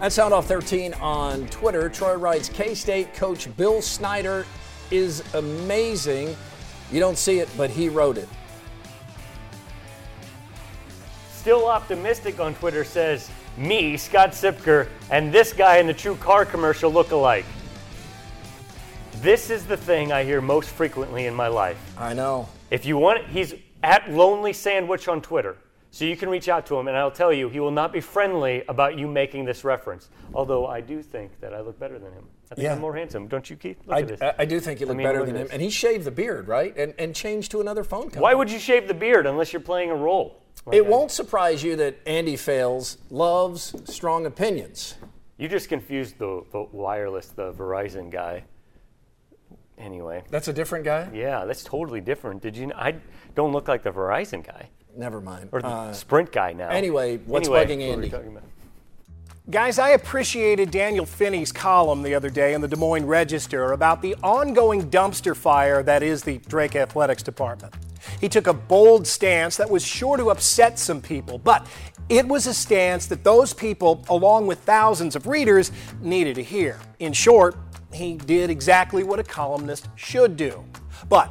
At 0.04 0.12
Sound 0.12 0.34
Off 0.34 0.44
13 0.48 0.92
on 1.00 1.46
Twitter, 1.46 1.88
Troy 1.88 2.16
writes 2.16 2.50
K 2.50 2.74
State 2.74 3.14
coach 3.14 3.48
Bill 3.56 3.80
Snyder 3.80 4.44
is 4.90 5.24
amazing. 5.32 6.36
You 6.92 7.00
don't 7.00 7.16
see 7.16 7.38
it, 7.38 7.48
but 7.56 7.70
he 7.70 7.88
wrote 7.88 8.18
it. 8.18 8.28
Still 11.32 11.66
optimistic 11.68 12.38
on 12.38 12.54
Twitter 12.56 12.84
says 12.84 13.30
me, 13.56 13.96
Scott 13.96 14.32
Siepker, 14.32 14.88
and 15.10 15.32
this 15.32 15.54
guy 15.54 15.78
in 15.78 15.86
the 15.86 15.94
True 15.94 16.16
Car 16.16 16.44
commercial 16.44 16.92
look 16.92 17.12
alike. 17.12 17.46
This 19.22 19.48
is 19.48 19.64
the 19.64 19.78
thing 19.78 20.12
I 20.12 20.22
hear 20.22 20.42
most 20.42 20.68
frequently 20.68 21.24
in 21.24 21.34
my 21.34 21.48
life. 21.48 21.78
I 21.96 22.12
know. 22.12 22.46
If 22.70 22.84
you 22.84 22.98
want, 22.98 23.24
he's 23.28 23.54
at 23.82 24.10
Lonely 24.10 24.52
Sandwich 24.52 25.08
on 25.08 25.22
Twitter. 25.22 25.56
So 25.94 26.04
you 26.04 26.16
can 26.16 26.28
reach 26.28 26.48
out 26.48 26.66
to 26.66 26.76
him, 26.76 26.88
and 26.88 26.96
I'll 26.96 27.08
tell 27.08 27.32
you, 27.32 27.48
he 27.48 27.60
will 27.60 27.70
not 27.70 27.92
be 27.92 28.00
friendly 28.00 28.64
about 28.66 28.98
you 28.98 29.06
making 29.06 29.44
this 29.44 29.62
reference. 29.62 30.10
Although 30.34 30.66
I 30.66 30.80
do 30.80 31.00
think 31.00 31.38
that 31.40 31.54
I 31.54 31.60
look 31.60 31.78
better 31.78 32.00
than 32.00 32.12
him. 32.12 32.24
I 32.50 32.56
think 32.56 32.64
Yeah. 32.64 32.72
I'm 32.72 32.80
more 32.80 32.96
handsome, 32.96 33.28
don't 33.28 33.48
you, 33.48 33.54
Keith? 33.54 33.78
Look 33.86 33.96
I, 33.96 34.00
at 34.00 34.08
this. 34.08 34.20
I- 34.20 34.34
I 34.40 34.44
do 34.44 34.58
think 34.58 34.80
you 34.80 34.86
I 34.86 34.88
look 34.88 34.96
mean, 34.96 35.06
better 35.06 35.20
look 35.20 35.28
than 35.28 35.36
him. 35.36 35.48
And 35.52 35.62
he 35.62 35.70
shaved 35.70 36.02
the 36.04 36.10
beard, 36.10 36.48
right? 36.48 36.76
And, 36.76 36.94
and 36.98 37.14
changed 37.14 37.52
to 37.52 37.60
another 37.60 37.84
phone 37.84 38.06
company. 38.06 38.22
Why 38.22 38.34
would 38.34 38.50
you 38.50 38.58
shave 38.58 38.88
the 38.88 38.94
beard 38.94 39.24
unless 39.24 39.52
you're 39.52 39.62
playing 39.62 39.92
a 39.92 39.94
role? 39.94 40.42
Like 40.66 40.78
It 40.78 40.84
I- 40.84 40.88
won't 40.88 41.12
surprise 41.12 41.62
you 41.62 41.76
that 41.76 41.96
Andy 42.06 42.34
Fales 42.34 42.98
loves 43.08 43.76
strong 43.84 44.26
opinions. 44.26 44.96
You 45.38 45.46
just 45.46 45.68
confused 45.68 46.18
the, 46.18 46.42
the 46.50 46.66
wireless, 46.72 47.28
the 47.28 47.52
Verizon 47.52 48.10
guy. 48.10 48.42
Anyway, 49.78 50.24
That's 50.28 50.48
a 50.48 50.52
different 50.52 50.84
guy? 50.84 51.08
yeah, 51.14 51.44
that's 51.44 51.62
totally 51.62 52.00
different. 52.00 52.42
Did 52.42 52.56
you? 52.56 52.66
Know? 52.66 52.74
I 52.76 52.96
don't 53.36 53.52
look 53.52 53.68
like 53.68 53.84
the 53.84 53.92
Verizon 53.92 54.44
guy 54.44 54.70
Never 54.96 55.20
mind. 55.20 55.48
or 55.52 55.60
the 55.60 55.66
Uh, 55.68 55.92
Sprint 55.92 56.30
guy 56.32 56.52
now. 56.52 56.68
anyway, 56.68 57.16
what's 57.26 57.48
Anyway, 57.48 57.64
bugging 57.64 57.68
what 57.68 57.78
were 57.78 57.84
we 57.86 57.92
Andy? 58.04 58.10
talking 58.10 58.28
about? 58.28 58.42
Guys, 59.50 59.78
I 59.78 59.90
appreciated 59.90 60.70
Daniel 60.70 61.04
Finney's 61.04 61.52
column 61.52 62.02
the 62.02 62.14
other 62.14 62.30
day 62.30 62.54
in 62.54 62.62
the 62.62 62.68
Des 62.68 62.76
Moines 62.76 63.04
Register 63.04 63.72
about 63.72 64.00
the 64.00 64.14
ongoing 64.22 64.88
dumpster 64.90 65.36
fire 65.36 65.82
that 65.82 66.02
is 66.02 66.22
the 66.22 66.38
Drake 66.48 66.74
Athletics 66.76 67.22
Department. 67.22 67.74
He 68.20 68.28
took 68.28 68.46
a 68.46 68.54
bold 68.54 69.06
stance 69.06 69.56
that 69.58 69.68
was 69.68 69.84
sure 69.84 70.16
to 70.16 70.30
upset 70.30 70.78
some 70.78 71.02
people, 71.02 71.36
but 71.38 71.66
it 72.08 72.26
was 72.26 72.46
a 72.46 72.54
stance 72.54 73.06
that 73.06 73.22
those 73.22 73.52
people, 73.52 74.02
along 74.08 74.46
with 74.46 74.60
thousands 74.60 75.14
of 75.14 75.26
readers, 75.26 75.72
needed 76.00 76.36
to 76.36 76.42
hear. 76.42 76.78
In 77.00 77.12
short, 77.12 77.56
he 77.92 78.14
did 78.14 78.48
exactly 78.48 79.02
what 79.04 79.18
a 79.18 79.22
columnist 79.24 79.88
should 79.94 80.36
do. 80.38 80.64
But 81.10 81.26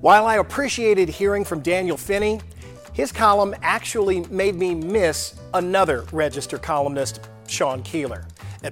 while 0.00 0.26
I 0.26 0.36
appreciated 0.36 1.08
hearing 1.08 1.44
from 1.44 1.60
Daniel 1.60 1.96
Finney, 1.96 2.40
his 2.92 3.12
column 3.12 3.54
actually 3.62 4.20
made 4.26 4.54
me 4.54 4.74
miss 4.74 5.34
another 5.54 6.04
Register 6.12 6.58
columnist, 6.58 7.20
Sean 7.48 7.82
Keeler. 7.82 8.26
Uh, 8.64 8.70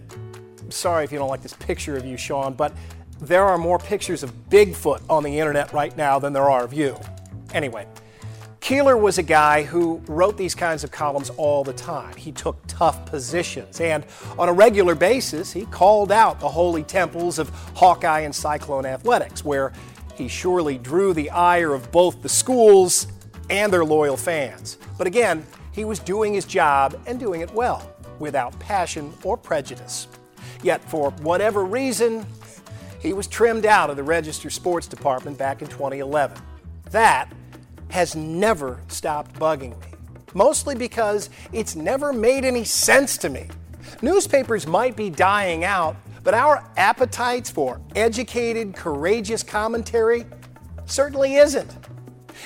Sorry 0.68 1.04
if 1.04 1.10
you 1.10 1.18
don't 1.18 1.28
like 1.28 1.42
this 1.42 1.54
picture 1.54 1.96
of 1.96 2.04
you, 2.04 2.16
Sean, 2.16 2.54
but 2.54 2.72
there 3.20 3.44
are 3.44 3.58
more 3.58 3.78
pictures 3.78 4.22
of 4.22 4.32
Bigfoot 4.48 5.02
on 5.10 5.24
the 5.24 5.38
internet 5.38 5.72
right 5.72 5.94
now 5.96 6.18
than 6.18 6.32
there 6.32 6.48
are 6.48 6.62
of 6.62 6.72
you. 6.72 6.96
Anyway, 7.52 7.86
Keeler 8.60 8.96
was 8.96 9.18
a 9.18 9.22
guy 9.22 9.62
who 9.62 10.00
wrote 10.06 10.36
these 10.36 10.54
kinds 10.54 10.84
of 10.84 10.92
columns 10.92 11.30
all 11.30 11.64
the 11.64 11.72
time. 11.72 12.14
He 12.14 12.30
took 12.30 12.56
tough 12.68 13.04
positions, 13.06 13.80
and 13.80 14.06
on 14.38 14.48
a 14.48 14.52
regular 14.52 14.94
basis, 14.94 15.52
he 15.52 15.66
called 15.66 16.12
out 16.12 16.38
the 16.38 16.48
holy 16.48 16.84
temples 16.84 17.38
of 17.38 17.48
Hawkeye 17.74 18.20
and 18.20 18.34
Cyclone 18.34 18.86
athletics, 18.86 19.44
where 19.44 19.72
he 20.14 20.28
surely 20.28 20.78
drew 20.78 21.12
the 21.12 21.30
ire 21.30 21.74
of 21.74 21.90
both 21.90 22.22
the 22.22 22.28
schools 22.28 23.06
and 23.50 23.73
their 23.73 23.85
loyal 23.85 24.16
fans. 24.16 24.78
But 24.97 25.07
again, 25.07 25.45
he 25.73 25.85
was 25.85 25.99
doing 25.99 26.33
his 26.33 26.45
job 26.45 27.00
and 27.07 27.19
doing 27.19 27.40
it 27.40 27.52
well, 27.52 27.95
without 28.19 28.59
passion 28.59 29.12
or 29.23 29.37
prejudice. 29.37 30.09
Yet, 30.62 30.83
for 30.85 31.11
whatever 31.23 31.64
reason, 31.64 32.25
he 33.00 33.12
was 33.12 33.26
trimmed 33.26 33.66
out 33.66 33.90
of 33.90 33.97
the 33.97 34.02
Register 34.02 34.50
Sports 34.50 34.87
Department 34.87 35.38
back 35.38 35.62
in 35.62 35.69
2011. 35.69 36.37
That 36.90 37.33
has 37.88 38.14
never 38.14 38.80
stopped 38.88 39.35
bugging 39.38 39.78
me, 39.80 39.87
mostly 40.35 40.75
because 40.75 41.30
it's 41.52 41.75
never 41.75 42.12
made 42.12 42.45
any 42.45 42.64
sense 42.64 43.16
to 43.19 43.28
me. 43.28 43.49
Newspapers 44.02 44.66
might 44.66 44.97
be 44.97 45.11
dying 45.11 45.64
out, 45.64 45.97
but 46.23 46.35
our 46.35 46.64
appetites 46.76 47.50
for 47.50 47.80
educated, 47.97 48.75
courageous 48.75 49.42
commentary 49.42 50.26
certainly 50.85 51.37
isn't. 51.37 51.79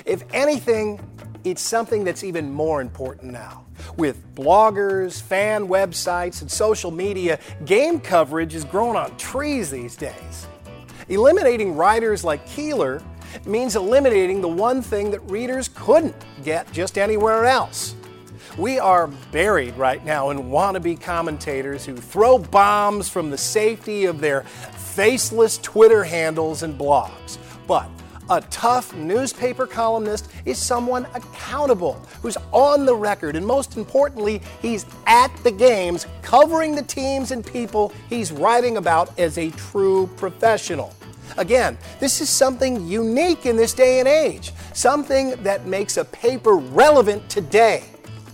If 0.05 0.25
anything, 0.33 1.01
it's 1.45 1.63
something 1.63 2.05
that's 2.05 2.25
even 2.25 2.53
more 2.53 2.81
important 2.81 3.33
now. 3.33 3.67
With 3.97 4.35
bloggers, 4.35 5.21
fan 5.21 5.69
websites, 5.69 6.41
and 6.41 6.51
social 6.51 6.91
media, 6.91 7.39
game 7.65 8.01
coverage 8.01 8.55
is 8.55 8.65
growing 8.65 8.97
on 8.97 9.17
trees 9.17 9.71
these 9.71 9.97
days. 9.97 10.47
Eliminating 11.09 11.77
writers 11.77 12.25
like 12.25 12.47
Keeler 12.47 13.03
means 13.45 13.77
eliminating 13.77 14.41
the 14.41 14.49
one 14.49 14.81
thing 14.81 15.11
that 15.11 15.21
readers 15.21 15.69
couldn't 15.69 16.15
get 16.45 16.71
just 16.73 16.97
anywhere 16.97 17.45
else. 17.45 17.95
We 18.57 18.79
are 18.79 19.09
buried 19.33 19.77
right 19.77 20.05
now 20.05 20.31
in 20.31 20.45
wannabe 20.45 21.01
commentators 21.01 21.85
who 21.85 21.97
throw 21.97 22.39
bombs 22.39 23.09
from 23.09 23.31
the 23.31 23.39
safety 23.39 24.05
of 24.05 24.21
their 24.21 24.43
faceless 24.43 25.59
Twitter 25.59 26.05
handles 26.05 26.63
and 26.63 26.79
blogs. 26.79 27.37
But 27.67 27.89
a 28.31 28.41
tough 28.43 28.95
newspaper 28.95 29.67
columnist 29.67 30.31
is 30.45 30.59
someone 30.59 31.07
accountable, 31.15 31.95
who's 32.23 32.37
on 32.53 32.87
the 32.87 32.95
record, 32.95 33.37
and 33.37 33.47
most 33.47 33.77
importantly, 33.77 34.41
he's 34.63 34.87
at 35.07 35.35
the 35.45 35.51
games 35.51 36.07
covering 36.23 36.75
the 36.75 36.83
teams 36.83 37.31
and 37.31 37.45
people 37.45 37.93
he's 38.09 38.33
writing 38.33 38.77
about 38.77 39.19
as 39.19 39.39
a 39.39 39.51
true 39.51 40.07
professional. 40.17 40.95
Again, 41.37 41.77
this 42.01 42.21
is 42.21 42.29
something 42.29 42.87
unique 42.87 43.47
in 43.47 43.57
this 43.57 43.75
day 43.75 43.99
and 43.99 44.09
age, 44.09 44.53
something 44.73 45.31
that 45.43 45.67
makes 45.67 45.97
a 45.97 46.05
paper 46.05 46.57
relevant 46.57 47.29
today. 47.29 47.85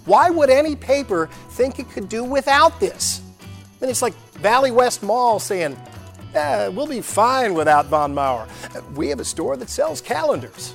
Why 0.04 0.30
would 0.30 0.50
any 0.50 0.76
paper 0.76 1.28
think 1.50 1.78
it 1.78 1.88
could 1.90 2.08
do 2.08 2.24
without 2.24 2.78
this? 2.80 3.22
I 3.40 3.84
mean, 3.84 3.90
it's 3.90 4.02
like 4.02 4.14
Valley 4.34 4.70
West 4.70 5.02
Mall 5.02 5.38
saying, 5.38 5.76
eh, 6.34 6.68
we'll 6.68 6.86
be 6.86 7.00
fine 7.00 7.54
without 7.54 7.86
Von 7.86 8.14
Maur. 8.14 8.46
We 8.94 9.08
have 9.08 9.20
a 9.20 9.24
store 9.24 9.56
that 9.56 9.68
sells 9.68 10.00
calendars. 10.00 10.74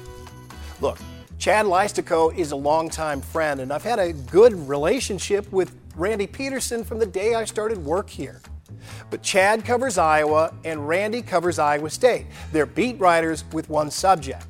Look, 0.82 0.98
Chad 1.38 1.66
Leistikow 1.66 2.36
is 2.38 2.52
a 2.52 2.56
longtime 2.56 3.22
friend, 3.22 3.60
and 3.60 3.72
I've 3.72 3.84
had 3.84 4.00
a 4.00 4.14
good 4.14 4.54
relationship 4.68 5.52
with 5.52 5.76
Randy 5.96 6.28
Peterson 6.28 6.84
from 6.84 7.00
the 7.00 7.06
day 7.06 7.36
I 7.36 7.46
started 7.46 7.78
work 7.78 8.10
here. 8.10 8.42
But 9.10 9.22
Chad 9.22 9.64
covers 9.64 9.98
Iowa 9.98 10.54
and 10.64 10.88
Randy 10.88 11.22
covers 11.22 11.60
Iowa 11.60 11.90
State. 11.90 12.26
They're 12.52 12.66
beat 12.66 13.00
writers 13.00 13.44
with 13.54 13.70
one 13.70 13.92
subject. 13.92 14.46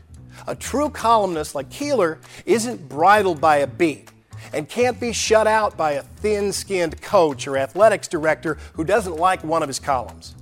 A 0.47 0.55
true 0.55 0.89
columnist 0.89 1.55
like 1.55 1.69
Keeler 1.69 2.19
isn't 2.45 2.87
bridled 2.87 3.41
by 3.41 3.57
a 3.57 3.67
beat 3.67 4.09
and 4.53 4.69
can't 4.69 4.99
be 4.99 5.11
shut 5.11 5.47
out 5.47 5.75
by 5.75 5.93
a 5.93 6.01
thin 6.01 6.51
skinned 6.51 7.01
coach 7.01 7.47
or 7.47 7.57
athletics 7.57 8.07
director 8.07 8.57
who 8.73 8.83
doesn't 8.83 9.17
like 9.17 9.43
one 9.43 9.63
of 9.63 9.67
his 9.67 9.79
columns. 9.79 10.35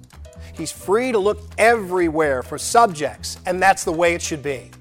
He's 0.54 0.72
free 0.72 1.12
to 1.12 1.20
look 1.20 1.40
everywhere 1.58 2.44
for 2.44 2.58
subjects, 2.58 3.40
and 3.46 3.62
that's 3.62 3.84
the 3.84 3.92
way 3.92 4.14
it 4.14 4.22
should 4.22 4.44
be. 4.44 4.72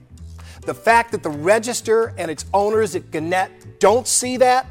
The 0.62 0.74
fact 0.74 1.12
that 1.12 1.22
the 1.22 1.30
Register 1.30 2.14
and 2.18 2.30
its 2.30 2.44
owners 2.54 2.94
at 2.94 3.10
Gannett 3.10 3.80
don't 3.80 4.06
see 4.06 4.36
that 4.36 4.66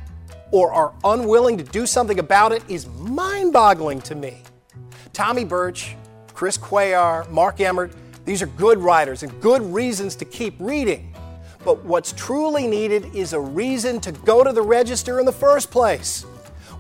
or 0.51 0.72
are 0.72 0.93
unwilling 1.03 1.58
to 1.58 1.63
do 1.63 1.86
something 1.86 2.20
about 2.20 2.51
it 2.51 2.63
is 2.70 2.88
mind 2.88 3.51
boggling 3.51 4.01
to 4.01 4.15
me. 4.15 4.43
Tommy 5.13 5.43
Birch, 5.43 5.96
Chris 6.34 6.58
Cuellar, 6.58 7.29
Mark 7.29 7.60
Emmert, 7.60 7.93
these 8.25 8.41
are 8.41 8.48
good 8.48 8.77
writers 8.77 9.24
and 9.24 9.41
good 9.41 9.62
reasons 9.62 10.15
to 10.17 10.25
keep 10.25 10.55
reading. 10.60 11.13
But 11.65 11.84
what's 11.84 12.13
truly 12.13 12.67
needed 12.67 13.13
is 13.15 13.34
a 13.34 13.39
reason 13.39 14.00
to 14.01 14.12
go 14.12 14.43
to 14.43 14.53
the 14.53 14.62
Register 14.62 15.20
in 15.20 15.25
the 15.25 15.31
first 15.31 15.72
place. 15.72 16.25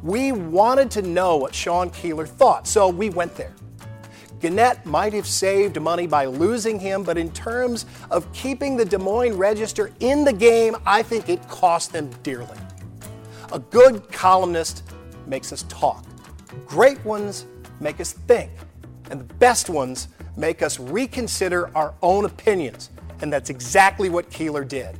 We 0.03 0.31
wanted 0.31 0.89
to 0.91 1.01
know 1.01 1.37
what 1.37 1.53
Sean 1.53 1.89
Keeler 1.91 2.25
thought, 2.25 2.67
so 2.67 2.89
we 2.89 3.09
went 3.09 3.35
there. 3.35 3.53
Gannett 4.41 4.83
might 4.85 5.13
have 5.13 5.27
saved 5.27 5.79
money 5.79 6.07
by 6.07 6.25
losing 6.25 6.79
him, 6.79 7.03
but 7.03 7.15
in 7.17 7.31
terms 7.31 7.85
of 8.09 8.31
keeping 8.33 8.75
the 8.75 8.83
Des 8.83 8.97
Moines 8.97 9.37
Register 9.37 9.91
in 9.99 10.23
the 10.23 10.33
game, 10.33 10.75
I 10.85 11.03
think 11.03 11.29
it 11.29 11.47
cost 11.47 11.93
them 11.93 12.09
dearly. 12.23 12.57
A 13.53 13.59
good 13.59 14.11
columnist 14.11 14.83
makes 15.27 15.53
us 15.53 15.63
talk. 15.69 16.03
Great 16.65 17.03
ones 17.05 17.45
make 17.79 18.01
us 18.01 18.13
think. 18.13 18.51
And 19.11 19.19
the 19.19 19.33
best 19.35 19.69
ones 19.69 20.07
make 20.35 20.63
us 20.63 20.79
reconsider 20.79 21.69
our 21.77 21.93
own 22.01 22.25
opinions. 22.25 22.89
And 23.21 23.31
that's 23.31 23.51
exactly 23.51 24.09
what 24.09 24.29
Keeler 24.31 24.63
did. 24.63 24.97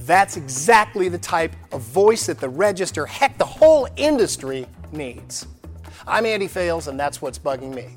That's 0.00 0.36
exactly 0.36 1.08
the 1.08 1.18
type 1.18 1.54
of 1.72 1.80
voice 1.80 2.26
that 2.26 2.38
the 2.38 2.48
Register, 2.48 3.06
heck, 3.06 3.38
the 3.38 3.44
whole 3.44 3.88
industry 3.96 4.66
needs. 4.92 5.46
I'm 6.06 6.24
Andy 6.26 6.46
Fales, 6.46 6.86
and 6.86 6.98
that's 6.98 7.20
what's 7.20 7.38
bugging 7.38 7.74
me. 7.74 7.88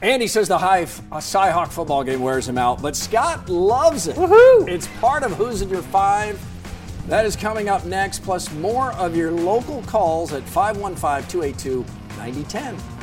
Andy 0.00 0.28
says 0.28 0.46
the 0.46 0.58
high 0.58 0.78
a 0.78 0.84
Cyhawk 0.84 1.64
uh, 1.64 1.66
football 1.66 2.04
game 2.04 2.20
wears 2.20 2.48
him 2.48 2.56
out, 2.56 2.80
but 2.80 2.94
Scott 2.94 3.48
loves 3.48 4.06
it. 4.06 4.14
Woohoo! 4.14 4.68
It's 4.68 4.86
part 5.00 5.24
of 5.24 5.32
Who's 5.32 5.60
in 5.60 5.68
Your 5.68 5.82
Five. 5.82 6.40
That 7.08 7.26
is 7.26 7.34
coming 7.34 7.68
up 7.68 7.84
next, 7.84 8.22
plus 8.22 8.52
more 8.54 8.92
of 8.92 9.16
your 9.16 9.32
local 9.32 9.82
calls 9.82 10.32
at 10.32 10.44
515 10.44 11.28
282 11.28 11.84
9010. 12.16 12.97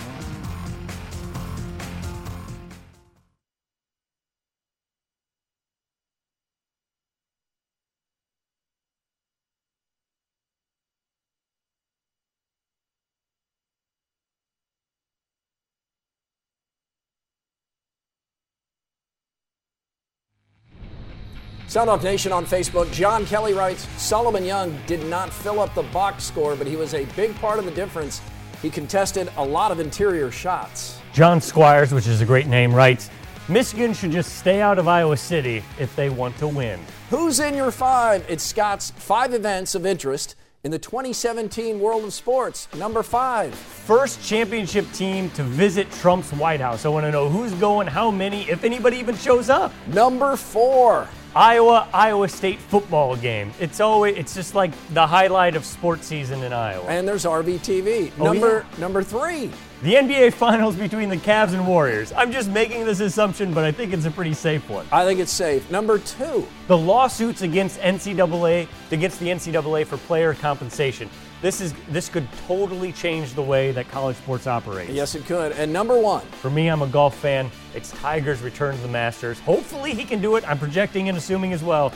Sound 21.76 21.90
Off 21.90 22.04
Nation 22.06 22.32
on 22.32 22.46
Facebook. 22.46 22.90
John 22.94 23.26
Kelly 23.26 23.52
writes 23.52 23.86
Solomon 24.02 24.46
Young 24.46 24.74
did 24.88 25.06
not 25.08 25.30
fill 25.30 25.60
up 25.60 25.76
the 25.76 25.84
box 25.84 26.24
score, 26.24 26.56
but 26.56 26.68
he 26.68 26.78
was 26.78 26.94
a 26.94 27.04
big 27.18 27.36
part 27.36 27.60
of 27.60 27.66
the 27.66 27.72
difference. 27.72 28.22
He 28.62 28.70
contested 28.70 29.30
a 29.36 29.44
lot 29.44 29.74
of 29.74 29.82
interior 29.82 30.32
shots. 30.32 31.02
John 31.12 31.42
Squires, 31.42 31.92
which 31.92 32.08
is 32.08 32.22
a 32.22 32.26
great 32.26 32.48
name, 32.48 32.74
writes 32.74 33.10
Michigan 33.50 33.94
should 33.94 34.12
just 34.12 34.38
stay 34.38 34.62
out 34.62 34.80
of 34.80 34.88
Iowa 34.88 35.18
City 35.18 35.62
if 35.78 35.94
they 35.98 36.10
want 36.10 36.38
to 36.38 36.48
win. 36.48 36.80
Who's 37.10 37.42
in 37.42 37.54
your 37.56 37.72
five? 37.72 38.26
It's 38.30 38.42
Scott's 38.46 38.92
five 38.92 39.34
events 39.34 39.76
of 39.76 39.86
interest 39.86 40.38
in 40.64 40.72
the 40.72 40.80
2017 40.80 41.78
world 41.82 42.06
of 42.06 42.14
sports. 42.14 42.70
Number 42.78 43.04
five. 43.04 43.54
First 43.54 44.24
championship 44.24 44.90
team 44.94 45.30
to 45.32 45.44
visit 45.44 45.92
Trump's 45.92 46.32
White 46.32 46.62
House. 46.62 46.86
I 46.86 46.88
want 46.88 47.06
to 47.06 47.12
know 47.12 47.28
who's 47.28 47.54
going, 47.56 47.86
how 47.86 48.12
many, 48.12 48.50
if 48.50 48.64
anybody 48.64 48.96
even 48.96 49.18
shows 49.18 49.50
up. 49.50 49.74
Number 49.88 50.38
four. 50.38 51.10
Iowa 51.36 51.90
Iowa 51.94 52.30
State 52.30 52.60
football 52.60 53.18
game. 53.18 53.52
It's 53.60 53.82
always 53.82 54.16
it's 54.16 54.34
just 54.34 54.56
like 54.56 54.72
the 54.94 55.06
highlight 55.06 55.58
of 55.58 55.66
sports 55.66 56.08
season 56.08 56.42
in 56.44 56.54
Iowa. 56.54 56.86
And 56.88 57.06
there's 57.06 57.26
RBTV. 57.26 58.14
Oh, 58.18 58.24
number 58.24 58.66
number 58.78 59.04
three. 59.04 59.52
The 59.84 59.96
NBA 59.96 60.32
Finals 60.34 60.78
between 60.78 61.10
the 61.10 61.18
Cavs 61.18 61.54
and 61.54 61.68
Warriors. 61.68 62.14
I'm 62.14 62.32
just 62.32 62.50
making 62.50 62.86
this 62.86 63.02
assumption, 63.02 63.54
but 63.54 63.66
I 63.66 63.74
think 63.74 63.92
it's 63.92 64.06
a 64.06 64.12
pretty 64.12 64.34
safe 64.34 64.70
one. 64.70 64.88
I 64.94 65.04
think 65.04 65.20
it's 65.20 65.32
safe. 65.32 65.70
Number 65.70 66.00
two. 66.00 66.48
The 66.68 66.78
lawsuits 66.78 67.42
against 67.42 67.82
NCAA 67.82 68.70
against 68.92 69.20
the 69.20 69.28
NCAA 69.28 69.86
for 69.86 69.98
player 69.98 70.34
compensation. 70.34 71.10
This 71.42 71.62
is 71.62 71.74
this 71.90 72.10
could 72.10 72.28
totally 72.48 72.92
change 72.92 73.34
the 73.34 73.42
way 73.42 73.72
that 73.72 73.90
college 73.90 74.16
sports 74.18 74.48
operates. 74.48 74.92
Yes, 74.92 75.16
it 75.16 75.26
could. 75.26 75.52
And 75.52 75.72
number 75.72 76.00
one. 76.00 76.26
For 76.42 76.50
me, 76.50 76.70
I'm 76.70 76.82
a 76.82 76.88
golf 76.88 77.18
fan. 77.18 77.52
It's 77.74 77.92
Tiger's 77.92 78.42
return 78.42 78.76
to 78.76 78.82
the 78.82 78.88
Masters. 78.88 79.40
Hopefully, 79.42 79.94
he 79.94 80.06
can 80.06 80.22
do 80.22 80.38
it. 80.38 80.48
I'm 80.50 80.58
projecting 80.58 81.10
and 81.10 81.18
assuming 81.18 81.54
as 81.54 81.64
well. 81.64 81.92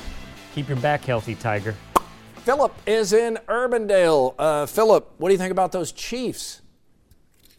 Keep 0.53 0.67
your 0.67 0.77
back 0.77 1.03
healthy, 1.05 1.36
Tiger. 1.36 1.74
Philip 2.38 2.74
is 2.86 3.13
in 3.13 3.38
Urbandale. 3.48 4.34
Uh, 4.38 4.65
Philip, 4.65 5.10
what 5.17 5.29
do 5.29 5.34
you 5.34 5.38
think 5.38 5.51
about 5.51 5.72
those 5.72 5.91
Chiefs? 5.91 6.62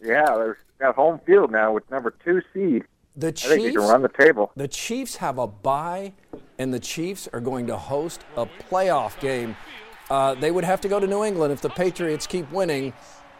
Yeah, 0.01 0.25
they've 0.37 0.55
got 0.79 0.95
home 0.95 1.19
field 1.25 1.51
now 1.51 1.73
with 1.73 1.89
number 1.89 2.13
two 2.23 2.41
seed. 2.53 2.83
The 3.15 3.27
I 3.27 3.31
Chiefs. 3.31 3.47
think 3.47 3.63
they 3.63 3.71
can 3.71 3.81
run 3.81 4.01
the 4.01 4.09
table. 4.09 4.51
The 4.55 4.67
Chiefs 4.67 5.17
have 5.17 5.37
a 5.37 5.47
bye, 5.47 6.13
and 6.57 6.73
the 6.73 6.79
Chiefs 6.79 7.27
are 7.33 7.39
going 7.39 7.67
to 7.67 7.77
host 7.77 8.21
a 8.35 8.45
playoff 8.45 9.19
game. 9.19 9.55
Uh, 10.11 10.35
they 10.35 10.51
would 10.51 10.65
have 10.65 10.81
to 10.81 10.89
go 10.89 10.99
to 10.99 11.07
New 11.07 11.23
England 11.23 11.53
if 11.53 11.61
the 11.61 11.69
Patriots 11.69 12.27
keep 12.27 12.51
winning. 12.51 12.91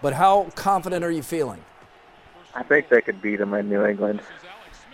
But 0.02 0.14
how 0.14 0.50
confident 0.56 1.04
are 1.04 1.12
you 1.12 1.22
feeling? 1.22 1.62
I 2.56 2.64
think 2.64 2.88
they 2.88 3.02
could 3.02 3.22
beat 3.22 3.38
them 3.40 3.54
in 3.54 3.68
New 3.68 3.86
England. 3.86 4.22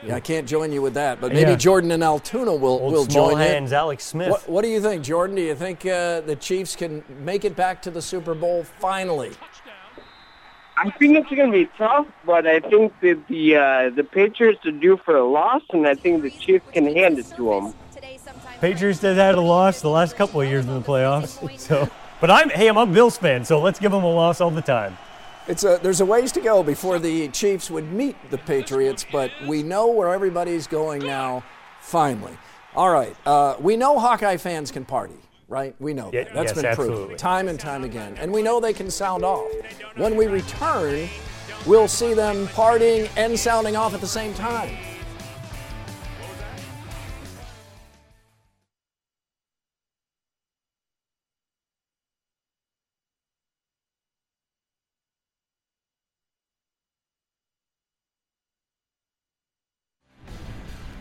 Yeah, 0.04 0.16
I 0.16 0.20
can't 0.20 0.48
join 0.48 0.72
you 0.72 0.82
with 0.82 0.96
that, 0.96 1.22
but 1.22 1.34
maybe 1.34 1.52
Yeah. 1.52 1.58
Jordan 1.58 1.92
and 1.92 2.04
Altoona 2.04 2.54
will, 2.56 2.80
Old 2.80 2.94
will 2.94 3.06
small 3.06 3.30
join 3.30 3.38
hands, 3.40 3.72
you. 3.72 3.78
Alex 3.78 4.06
Smith. 4.06 4.30
What, 4.30 4.50
what 4.50 4.62
do 4.64 4.70
you 4.70 4.82
think, 4.82 5.04
Jordan? 5.04 5.36
Do 5.36 5.42
you 5.44 5.56
think 5.56 5.86
uh, 5.86 6.22
the 6.22 6.36
Chiefs 6.36 6.76
can 6.76 7.04
make 7.20 7.46
it 7.46 7.56
back 7.56 7.82
to 7.84 7.92
the 7.92 8.02
Super 8.02 8.34
Bowl 8.34 8.64
finally? 8.64 9.32
I 10.78 10.90
think 10.92 11.18
it's 11.18 11.30
going 11.30 11.52
to 11.52 11.58
be 11.58 11.70
tough, 11.78 12.08
but 12.26 12.46
I 12.46 12.60
think 12.60 12.94
that 13.02 13.24
the 13.28 13.56
uh, 13.56 13.90
the 13.90 14.04
Patriots 14.04 14.64
are 14.66 14.72
due 14.72 14.98
for 14.98 15.16
a 15.16 15.28
loss, 15.28 15.64
and 15.74 15.88
I 15.88 15.96
think 15.96 16.22
the 16.22 16.30
Chiefs 16.30 16.66
can 16.72 16.86
hand 16.96 17.18
it 17.18 17.26
to 17.36 17.50
them. 17.50 17.74
Patriots 18.62 19.02
has 19.02 19.18
had 19.18 19.36
a 19.36 19.42
loss 19.42 19.82
the 19.82 19.90
last 19.90 20.16
couple 20.16 20.42
of 20.42 20.48
years 20.48 20.66
in 20.66 20.74
the 20.74 20.82
playoffs. 20.82 21.38
So, 21.60 21.90
but 22.22 22.32
I'm 22.32 22.50
hey, 22.50 22.68
I'm 22.68 22.78
a 22.78 22.86
Bills 22.86 23.18
fan, 23.18 23.44
so 23.46 23.60
let's 23.62 23.80
give 23.80 23.92
them 23.92 24.04
a 24.04 24.10
loss 24.12 24.42
all 24.42 24.50
the 24.52 24.62
time. 24.62 24.98
It's 25.48 25.64
a, 25.64 25.80
there's 25.82 26.02
a 26.02 26.06
ways 26.06 26.32
to 26.34 26.42
go 26.42 26.62
before 26.64 27.00
the 27.00 27.28
Chiefs 27.30 27.70
would 27.72 27.92
meet 27.92 28.16
the 28.32 28.38
Patriots, 28.38 29.06
but 29.12 29.32
we 29.46 29.64
know 29.64 29.88
where 29.88 30.14
everybody's 30.14 30.68
going 30.68 31.06
now, 31.06 31.44
finally. 31.82 32.34
All 32.76 32.90
right. 32.92 33.16
Uh, 33.26 33.56
we 33.60 33.78
know 33.78 33.98
Hawkeye 34.00 34.38
fans 34.38 34.72
can 34.72 34.84
party, 34.86 35.16
right? 35.48 35.74
We 35.80 35.94
know 35.94 36.12
Yeah, 36.14 36.26
that. 36.26 36.34
That's 36.34 36.48
yes, 36.52 36.56
been 36.56 36.66
absolutely. 36.66 36.98
proven 36.98 37.18
time 37.18 37.48
and 37.48 37.60
time 37.60 37.84
again. 37.84 38.16
And 38.20 38.32
we 38.32 38.42
know 38.42 38.60
they 38.60 38.74
can 38.74 38.90
sound 38.92 39.24
off. 39.24 39.50
When 39.96 40.16
we 40.16 40.28
return, 40.28 41.08
we'll 41.66 41.88
see 41.88 42.14
them 42.14 42.48
partying 42.48 43.10
and 43.16 43.38
sounding 43.40 43.76
off 43.76 43.94
at 43.94 44.02
the 44.02 44.08
same 44.08 44.34
time. 44.34 44.76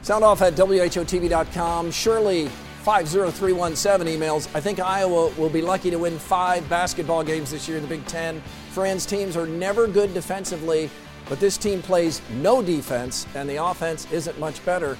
Sound 0.06 0.22
off 0.22 0.40
at 0.40 0.54
WHOTV.com. 0.54 1.90
Shirley 1.90 2.46
50317 2.84 4.06
emails. 4.06 4.48
I 4.54 4.60
think 4.60 4.78
Iowa 4.78 5.32
will 5.36 5.48
be 5.48 5.60
lucky 5.60 5.90
to 5.90 5.96
win 5.96 6.16
five 6.16 6.68
basketball 6.68 7.24
games 7.24 7.50
this 7.50 7.66
year 7.66 7.76
in 7.76 7.82
the 7.82 7.88
Big 7.88 8.06
Ten. 8.06 8.40
Fran's, 8.70 9.04
teams 9.04 9.36
are 9.36 9.48
never 9.48 9.88
good 9.88 10.14
defensively, 10.14 10.90
but 11.28 11.40
this 11.40 11.58
team 11.58 11.82
plays 11.82 12.22
no 12.34 12.62
defense, 12.62 13.26
and 13.34 13.50
the 13.50 13.56
offense 13.56 14.06
isn't 14.12 14.38
much 14.38 14.64
better. 14.64 14.96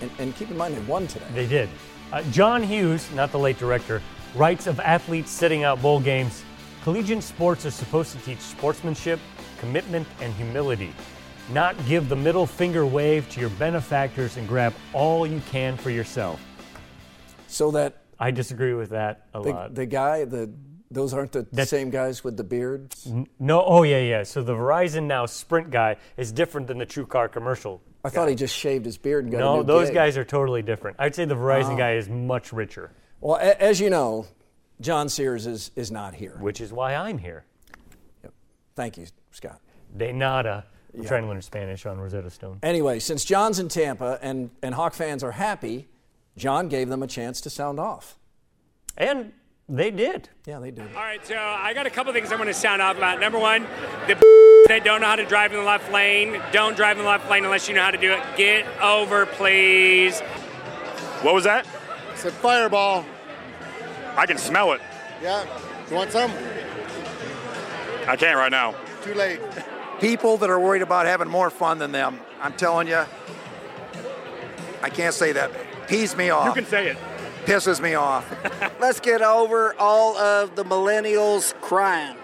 And, 0.00 0.10
and 0.18 0.34
keep 0.34 0.50
in 0.50 0.56
mind, 0.56 0.74
they 0.74 0.80
won 0.80 1.06
today. 1.06 1.26
They 1.34 1.46
did. 1.46 1.68
Uh, 2.12 2.24
John 2.32 2.60
Hughes, 2.60 3.08
not 3.12 3.30
the 3.30 3.38
late 3.38 3.60
director, 3.60 4.02
writes 4.34 4.66
of 4.66 4.80
athletes 4.80 5.30
sitting 5.30 5.62
out 5.62 5.80
bowl 5.80 6.00
games. 6.00 6.42
Collegiate 6.82 7.22
sports 7.22 7.64
are 7.64 7.70
supposed 7.70 8.10
to 8.10 8.18
teach 8.24 8.40
sportsmanship, 8.40 9.20
commitment, 9.60 10.08
and 10.20 10.34
humility. 10.34 10.92
Not 11.52 11.74
give 11.86 12.08
the 12.08 12.16
middle 12.16 12.46
finger 12.46 12.84
wave 12.84 13.28
to 13.30 13.40
your 13.40 13.48
benefactors 13.50 14.36
and 14.36 14.46
grab 14.46 14.74
all 14.92 15.26
you 15.26 15.40
can 15.50 15.76
for 15.76 15.90
yourself. 15.90 16.40
So 17.46 17.70
that 17.70 18.02
I 18.18 18.30
disagree 18.30 18.74
with 18.74 18.90
that 18.90 19.26
a 19.32 19.40
the, 19.40 19.48
lot. 19.50 19.74
the 19.74 19.86
guy, 19.86 20.24
the 20.24 20.50
those 20.90 21.12
aren't 21.14 21.32
the 21.32 21.42
That's- 21.42 21.70
same 21.70 21.90
guys 21.90 22.22
with 22.24 22.36
the 22.36 22.44
beards. 22.44 23.10
no, 23.38 23.62
oh 23.64 23.82
yeah, 23.82 24.00
yeah. 24.00 24.22
So 24.24 24.42
the 24.42 24.54
Verizon 24.54 25.04
Now 25.04 25.24
Sprint 25.26 25.70
guy 25.70 25.96
is 26.16 26.32
different 26.32 26.66
than 26.66 26.78
the 26.78 26.86
True 26.86 27.06
Car 27.06 27.28
commercial. 27.28 27.80
I 28.04 28.10
thought 28.10 28.28
he 28.28 28.34
just 28.34 28.54
shaved 28.54 28.84
his 28.86 28.96
beard 28.98 29.24
and 29.24 29.32
got 29.32 29.38
a 29.38 29.40
No, 29.40 29.56
new 29.56 29.64
those 29.64 29.88
gig. 29.88 29.94
guys 29.94 30.16
are 30.16 30.24
totally 30.24 30.62
different. 30.62 30.96
I'd 31.00 31.14
say 31.14 31.24
the 31.24 31.34
Verizon 31.34 31.74
Oh. 31.74 31.76
guy 31.76 31.94
is 31.94 32.08
much 32.08 32.52
richer, 32.52 32.90
Well, 33.20 33.36
a, 33.36 33.60
as 33.60 33.80
you 33.80 33.90
know, 33.90 34.26
John 34.80 35.08
Sears 35.08 35.46
is 35.46 35.70
is 35.76 35.90
not 35.90 36.14
here. 36.14 36.36
which 36.40 36.60
is 36.60 36.72
why 36.72 36.94
I'm 36.94 37.18
here. 37.18 37.44
Yep. 38.22 38.32
Thank 38.76 38.98
you, 38.98 39.06
Scott. 39.30 39.60
De 39.96 40.12
nada. 40.12 40.64
I'm 40.94 41.02
Yeah. 41.02 41.08
trying 41.08 41.22
to 41.22 41.28
learn 41.28 41.42
Spanish 41.42 41.86
on 41.86 41.98
Rosetta 42.00 42.30
Stone. 42.30 42.58
Anyway, 42.62 42.98
since 42.98 43.24
John's 43.24 43.58
in 43.58 43.68
Tampa 43.68 44.18
and, 44.22 44.50
and 44.62 44.74
Hawk 44.74 44.94
fans 44.94 45.22
are 45.22 45.32
happy, 45.32 45.88
John 46.36 46.68
gave 46.68 46.88
them 46.88 47.02
a 47.02 47.06
chance 47.06 47.40
to 47.42 47.50
sound 47.50 47.78
off. 47.78 48.16
And 48.96 49.32
they 49.68 49.90
did. 49.90 50.30
Yeah, 50.46 50.60
they 50.60 50.70
did. 50.70 50.86
All 50.94 51.02
right, 51.02 51.24
so 51.26 51.36
I 51.36 51.74
got 51.74 51.86
a 51.86 51.90
couple 51.90 52.12
things 52.12 52.32
I 52.32 52.36
want 52.36 52.48
to 52.48 52.54
sound 52.54 52.80
off 52.80 52.96
about. 52.96 53.20
Number 53.20 53.38
one, 53.38 53.66
the 54.06 54.14
that 54.68 54.82
don't 54.84 55.00
know 55.02 55.06
how 55.06 55.16
to 55.16 55.26
drive 55.26 55.52
in 55.52 55.58
the 55.58 55.64
left 55.64 55.92
lane, 55.92 56.40
don't 56.52 56.74
drive 56.74 56.96
in 56.98 57.04
the 57.04 57.08
left 57.08 57.28
lane 57.30 57.44
unless 57.44 57.68
you 57.68 57.74
know 57.74 57.82
how 57.82 57.90
to 57.90 57.98
do 57.98 58.12
it. 58.12 58.22
Get 58.36 58.66
over, 58.80 59.26
please. 59.26 60.20
What 61.22 61.34
was 61.34 61.44
that? 61.44 61.66
It's 62.14 62.24
a 62.24 62.30
fireball. 62.30 63.04
I 64.16 64.26
can 64.26 64.38
smell 64.38 64.72
it. 64.72 64.80
Yeah. 65.22 65.44
You 65.90 65.96
want 65.96 66.10
some? 66.12 66.30
I 68.06 68.16
can't 68.16 68.36
right 68.38 68.50
now. 68.50 68.74
Too 69.02 69.14
late. 69.14 69.40
people 70.00 70.36
that 70.38 70.50
are 70.50 70.60
worried 70.60 70.82
about 70.82 71.06
having 71.06 71.28
more 71.28 71.50
fun 71.50 71.78
than 71.78 71.92
them. 71.92 72.20
I'm 72.40 72.52
telling 72.54 72.88
you, 72.88 73.04
I 74.82 74.90
can't 74.90 75.14
say 75.14 75.32
that. 75.32 75.50
Pees 75.88 76.16
me 76.16 76.30
off. 76.30 76.46
You 76.46 76.62
can 76.62 76.70
say 76.70 76.88
it. 76.88 76.96
Pisses 77.44 77.80
me 77.80 77.94
off. 77.94 78.30
Let's 78.80 79.00
get 79.00 79.22
over 79.22 79.74
all 79.78 80.16
of 80.18 80.54
the 80.54 80.64
millennials 80.64 81.54
crying. 81.60 82.16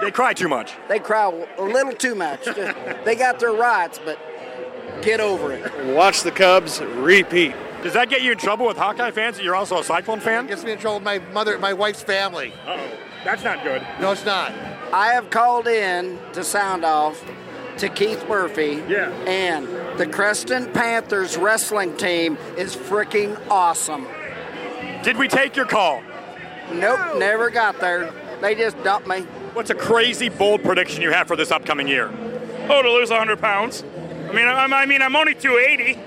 They 0.00 0.10
cry 0.10 0.34
too 0.34 0.48
much. 0.48 0.74
They 0.88 0.98
cry 0.98 1.46
a 1.56 1.62
little 1.62 1.92
too 1.92 2.14
much. 2.14 2.46
They 3.04 3.16
got 3.16 3.38
their 3.38 3.52
rights, 3.52 4.00
but 4.04 4.18
get 5.02 5.20
over 5.20 5.52
it. 5.52 5.94
Watch 5.94 6.22
the 6.22 6.30
Cubs 6.30 6.80
repeat. 6.80 7.54
Does 7.82 7.92
that 7.92 8.08
get 8.08 8.22
you 8.22 8.32
in 8.32 8.38
trouble 8.38 8.66
with 8.66 8.78
Hawkeye 8.78 9.10
fans 9.10 9.36
that 9.36 9.44
you're 9.44 9.54
also 9.54 9.78
a 9.78 9.84
Cyclone 9.84 10.20
fan? 10.20 10.46
It 10.46 10.48
Gets 10.48 10.64
me 10.64 10.72
in 10.72 10.78
trouble 10.78 10.96
with 11.00 11.04
my 11.04 11.18
mother, 11.32 11.58
my 11.58 11.74
wife's 11.74 12.02
family. 12.02 12.52
Uh-oh. 12.66 12.90
That's 13.24 13.44
not 13.44 13.62
good. 13.62 13.86
No, 14.00 14.12
it's 14.12 14.24
not. 14.24 14.52
I 14.94 15.08
have 15.14 15.28
called 15.28 15.66
in 15.66 16.20
to 16.34 16.44
sound 16.44 16.84
off 16.84 17.20
to 17.78 17.88
Keith 17.88 18.28
Murphy. 18.28 18.80
Yeah. 18.88 19.10
And 19.26 19.66
the 19.98 20.06
Creston 20.06 20.72
Panthers 20.72 21.36
wrestling 21.36 21.96
team 21.96 22.38
is 22.56 22.76
freaking 22.76 23.36
awesome. 23.50 24.06
Did 25.02 25.16
we 25.16 25.26
take 25.26 25.56
your 25.56 25.66
call? 25.66 26.00
Nope, 26.72 27.18
never 27.18 27.50
got 27.50 27.80
there. 27.80 28.12
They 28.40 28.54
just 28.54 28.80
dumped 28.84 29.08
me. 29.08 29.22
What's 29.54 29.70
a 29.70 29.74
crazy 29.74 30.28
bold 30.28 30.62
prediction 30.62 31.02
you 31.02 31.10
have 31.10 31.26
for 31.26 31.34
this 31.34 31.50
upcoming 31.50 31.88
year? 31.88 32.08
Oh, 32.68 32.80
to 32.80 32.88
lose 32.88 33.10
100 33.10 33.40
pounds. 33.40 33.82
I 33.82 34.32
mean, 34.32 34.46
I'm, 34.46 34.72
I 34.72 34.86
mean, 34.86 35.02
I'm 35.02 35.16
only 35.16 35.34
280. 35.34 35.98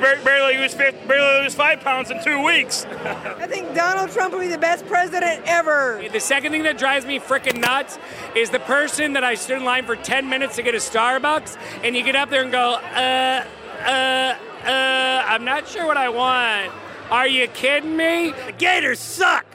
Bar- 0.00 0.18
Barely 0.24 0.56
lose, 0.58 0.74
fif- 0.74 1.06
barely 1.08 1.42
lose 1.44 1.54
five 1.54 1.80
pounds 1.80 2.10
in 2.10 2.22
two 2.22 2.42
weeks. 2.44 2.84
I 2.84 3.46
think 3.46 3.74
Donald 3.74 4.10
Trump 4.10 4.32
will 4.32 4.40
be 4.40 4.48
the 4.48 4.58
best 4.58 4.86
president 4.86 5.42
ever. 5.46 6.02
The 6.12 6.20
second 6.20 6.52
thing 6.52 6.62
that 6.64 6.78
drives 6.78 7.04
me 7.06 7.18
freaking 7.18 7.60
nuts 7.60 7.98
is 8.36 8.50
the 8.50 8.60
person 8.60 9.14
that 9.14 9.24
I 9.24 9.34
stood 9.34 9.58
in 9.58 9.64
line 9.64 9.84
for 9.84 9.96
10 9.96 10.28
minutes 10.28 10.56
to 10.56 10.62
get 10.62 10.74
a 10.74 10.78
Starbucks, 10.78 11.56
and 11.82 11.96
you 11.96 12.02
get 12.02 12.16
up 12.16 12.30
there 12.30 12.42
and 12.42 12.52
go, 12.52 12.74
uh, 12.74 13.44
uh, 13.84 14.38
uh, 14.64 15.24
I'm 15.26 15.44
not 15.44 15.68
sure 15.68 15.86
what 15.86 15.96
I 15.96 16.08
want. 16.08 16.72
Are 17.10 17.26
you 17.26 17.48
kidding 17.48 17.96
me? 17.96 18.32
The 18.46 18.52
Gators 18.52 18.98
suck. 18.98 19.46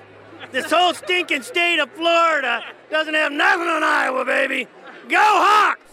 This 0.52 0.72
whole 0.72 0.94
stinking 0.94 1.42
state 1.44 1.80
of 1.80 1.92
Florida 1.92 2.64
doesn't 2.90 3.14
have 3.14 3.32
nothing 3.32 3.68
on 3.68 3.84
Iowa, 3.84 4.26
baby. 4.26 4.68
Go 5.10 5.18
Hawks! 5.20 5.93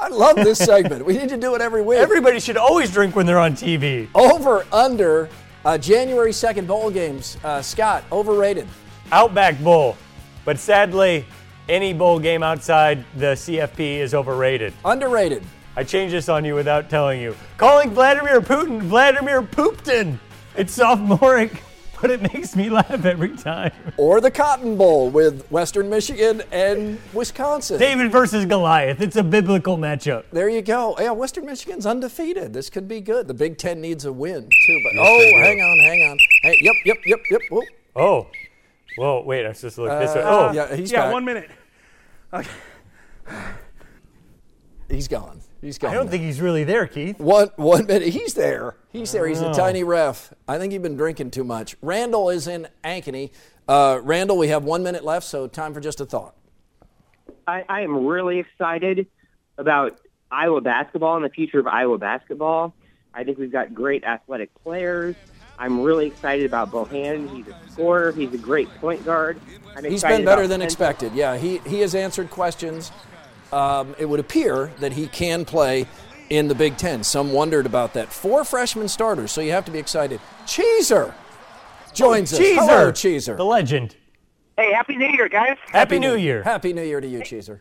I 0.00 0.08
love 0.08 0.36
this 0.36 0.58
segment. 0.58 1.04
We 1.04 1.16
need 1.18 1.28
to 1.28 1.36
do 1.36 1.54
it 1.54 1.60
every 1.60 1.82
week. 1.82 1.98
Everybody 1.98 2.40
should 2.40 2.56
always 2.56 2.90
drink 2.90 3.14
when 3.14 3.26
they're 3.26 3.38
on 3.38 3.52
TV. 3.52 4.08
Over, 4.14 4.64
under, 4.72 5.28
uh, 5.64 5.76
January 5.76 6.32
2nd 6.32 6.66
bowl 6.66 6.90
games. 6.90 7.36
Uh, 7.44 7.60
Scott, 7.60 8.04
overrated. 8.10 8.66
Outback 9.12 9.60
Bowl. 9.60 9.96
But 10.44 10.58
sadly, 10.58 11.26
any 11.68 11.92
bowl 11.92 12.18
game 12.18 12.42
outside 12.42 13.04
the 13.16 13.34
CFP 13.34 13.98
is 13.98 14.14
overrated. 14.14 14.72
Underrated. 14.84 15.42
I 15.76 15.84
changed 15.84 16.14
this 16.14 16.28
on 16.28 16.44
you 16.44 16.54
without 16.54 16.88
telling 16.88 17.20
you. 17.20 17.36
Calling 17.58 17.90
Vladimir 17.90 18.40
Putin 18.40 18.80
Vladimir 18.80 19.42
Poopton. 19.42 20.18
It's 20.56 20.72
sophomoric, 20.72 21.62
but 22.00 22.10
it 22.10 22.20
makes 22.22 22.54
me 22.56 22.68
laugh 22.70 23.04
every 23.04 23.36
time. 23.36 23.72
Or 23.96 24.20
the 24.20 24.30
Cotton 24.30 24.76
Bowl 24.76 25.10
with 25.10 25.46
Western 25.50 25.88
Michigan 25.90 26.42
and 26.52 26.98
Wisconsin. 27.12 27.78
David 27.78 28.10
versus 28.10 28.44
Goliath. 28.46 29.00
It's 29.00 29.16
a 29.16 29.22
biblical 29.22 29.76
matchup. 29.76 30.24
There 30.32 30.48
you 30.48 30.62
go. 30.62 30.96
Yeah, 30.98 31.12
Western 31.12 31.46
Michigan's 31.46 31.86
undefeated. 31.86 32.52
This 32.52 32.70
could 32.70 32.88
be 32.88 33.00
good. 33.00 33.28
The 33.28 33.34
Big 33.34 33.58
Ten 33.58 33.80
needs 33.80 34.04
a 34.04 34.12
win 34.12 34.42
too. 34.42 34.80
But 34.84 34.94
Yes, 34.94 35.32
oh, 35.34 35.40
hang 35.42 35.58
on, 35.60 35.78
hang 35.80 36.10
on. 36.10 36.18
Hey, 36.42 36.56
yep, 36.60 36.74
yep, 36.84 36.96
yep, 37.06 37.20
yep. 37.30 37.40
Whoa. 37.50 37.62
Oh. 37.96 38.26
Whoa, 38.96 39.22
wait, 39.24 39.46
I'm 39.46 39.54
supposed 39.54 39.76
to 39.76 39.82
look 39.82 40.00
this 40.00 40.14
way. 40.14 40.22
Uh, 40.22 40.30
Oh, 40.30 40.52
yeah, 40.52 40.74
he's 40.74 40.90
yeah, 40.92 41.04
back. 41.04 41.12
one 41.12 41.24
minute. 41.24 41.50
Okay. 42.32 42.48
He's 44.88 45.06
gone. 45.08 45.40
He's 45.60 45.78
gone. 45.78 45.90
I 45.90 45.94
don't 45.94 46.08
think 46.08 46.22
he's 46.22 46.40
really 46.40 46.64
there, 46.64 46.86
Keith. 46.86 47.18
One 47.18 47.50
one 47.56 47.86
minute. 47.86 48.08
He's 48.08 48.34
there. 48.34 48.76
He's 48.90 49.12
there. 49.12 49.26
He's 49.26 49.40
a 49.42 49.50
Oh. 49.50 49.52
tiny 49.52 49.84
ref. 49.84 50.32
I 50.48 50.58
think 50.58 50.72
you've 50.72 50.82
been 50.82 50.96
drinking 50.96 51.32
too 51.32 51.44
much. 51.44 51.76
Randall 51.82 52.30
is 52.30 52.46
in 52.46 52.66
Ankeny. 52.82 53.30
Uh, 53.68 54.00
Randall, 54.02 54.38
we 54.38 54.48
have 54.48 54.64
one 54.64 54.82
minute 54.82 55.04
left, 55.04 55.26
so 55.26 55.46
time 55.46 55.74
for 55.74 55.80
just 55.80 56.00
a 56.00 56.06
thought. 56.06 56.34
I, 57.46 57.64
I 57.68 57.80
am 57.82 58.06
really 58.06 58.38
excited 58.38 59.06
about 59.58 60.00
Iowa 60.30 60.60
basketball 60.60 61.16
and 61.16 61.24
the 61.24 61.28
future 61.30 61.58
of 61.58 61.66
Iowa 61.66 61.98
basketball. 61.98 62.74
I 63.12 63.24
think 63.24 63.38
we've 63.38 63.52
got 63.52 63.74
great 63.74 64.04
athletic 64.04 64.50
players. 64.62 65.14
I'm 65.58 65.82
really 65.82 66.06
excited 66.06 66.46
about 66.46 66.70
Bohannon. 66.70 67.28
He's 67.36 67.46
a 67.48 67.56
scorer. 67.70 68.12
He's 68.12 68.32
a 68.32 68.38
great 68.38 68.68
point 68.80 69.04
guard. 69.04 69.38
I'm 69.76 69.84
He's 69.84 69.94
excited 69.94 70.18
been 70.18 70.24
better 70.24 70.46
than 70.48 70.62
expected. 70.62 71.12
Yeah, 71.12 71.36
he, 71.36 71.58
he 71.66 71.80
has 71.80 71.94
answered 71.94 72.30
questions. 72.30 72.90
Um, 73.52 73.94
it 73.98 74.06
would 74.06 74.20
appear 74.20 74.72
that 74.80 74.92
he 74.92 75.06
can 75.08 75.44
play 75.44 75.86
in 76.28 76.48
the 76.48 76.54
Big 76.54 76.76
Ten. 76.76 77.02
Some 77.02 77.32
wondered 77.32 77.66
about 77.66 77.94
that. 77.94 78.12
Four 78.12 78.44
freshman 78.44 78.88
starters, 78.88 79.32
so 79.32 79.40
you 79.40 79.50
have 79.52 79.64
to 79.64 79.72
be 79.72 79.78
excited. 79.78 80.20
Cheeser 80.46 81.12
joins 81.92 82.32
us. 82.32 82.38
Cheeser. 82.38 82.54
Hello, 82.54 82.92
Cheeser. 82.92 83.36
The 83.36 83.44
legend. 83.44 83.96
Hey, 84.56 84.72
Happy 84.72 84.96
New 84.96 85.08
Year, 85.08 85.28
guys. 85.28 85.56
Happy 85.72 85.98
New 85.98 86.14
Year. 86.16 86.42
Happy 86.42 86.72
New 86.72 86.82
Year 86.82 87.00
to 87.00 87.06
you, 87.08 87.20
Cheeser. 87.20 87.60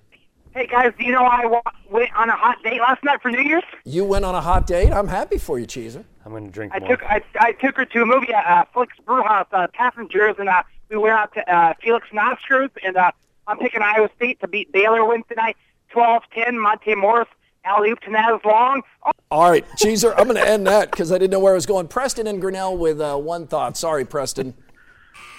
Hey, 0.54 0.68
guys, 0.68 0.92
do 0.98 1.06
you 1.06 1.12
know 1.12 1.24
I 1.24 1.46
went 1.90 2.14
on 2.16 2.28
a 2.30 2.36
hot 2.36 2.58
date 2.64 2.82
last 2.82 3.04
night 3.04 3.22
for 3.22 3.30
New 3.32 3.42
Year's? 3.42 3.64
You 3.86 4.04
went 4.04 4.26
on 4.26 4.36
a 4.36 4.42
hot 4.42 4.68
date. 4.68 4.92
I'm 4.92 5.08
happy 5.08 5.38
for 5.38 5.60
you, 5.60 5.66
Cheeser. 5.68 6.04
I'm 6.26 6.32
going 6.32 6.46
to 6.46 6.52
drink 6.52 6.74
I 6.76 6.80
more. 6.80 6.90
took 6.90 7.04
I, 7.04 7.22
I 7.40 7.52
took 7.54 7.78
her 7.78 7.86
to 7.86 8.02
a 8.02 8.06
movie 8.06 8.34
at 8.34 8.46
uh, 8.46 8.66
Flix 8.74 8.94
Brewhouse, 9.06 9.48
uh, 9.52 9.68
Passengers, 9.74 10.36
and 10.40 10.50
uh, 10.50 10.64
we 10.90 10.98
went 10.98 11.14
out 11.14 11.34
to 11.36 11.56
uh, 11.56 11.74
Felix 11.82 12.08
Knox 12.12 12.44
Group, 12.46 12.78
and 12.84 12.98
uh, 12.98 13.12
I'm 13.48 13.58
picking 13.60 13.82
Iowa 13.82 14.10
State 14.16 14.40
to 14.42 14.48
beat 14.48 14.72
Baylor 14.72 15.06
Wednesday 15.06 15.36
night, 15.36 15.56
12-10, 15.96 16.62
Monte 16.62 16.96
Morris, 16.96 17.28
alley-oop 17.66 18.00
to 18.02 18.12
Naz 18.12 18.40
Long. 18.46 18.82
Oh, 19.06 19.12
All 19.32 19.50
right, 19.50 19.66
Cheeser, 19.78 20.14
I'm 20.18 20.26
going 20.26 20.36
to 20.36 20.48
end 20.48 20.68
that 20.68 20.92
because 20.92 21.12
I 21.12 21.18
didn't 21.18 21.32
know 21.32 21.40
where 21.40 21.54
I 21.54 21.56
was 21.56 21.66
going. 21.66 21.88
Preston 21.88 22.28
and 22.28 22.42
Grinnell 22.42 22.78
with 22.78 23.02
uh, 23.02 23.18
one 23.18 23.48
thought. 23.48 23.78
Sorry, 23.78 24.06
Preston. 24.06 24.54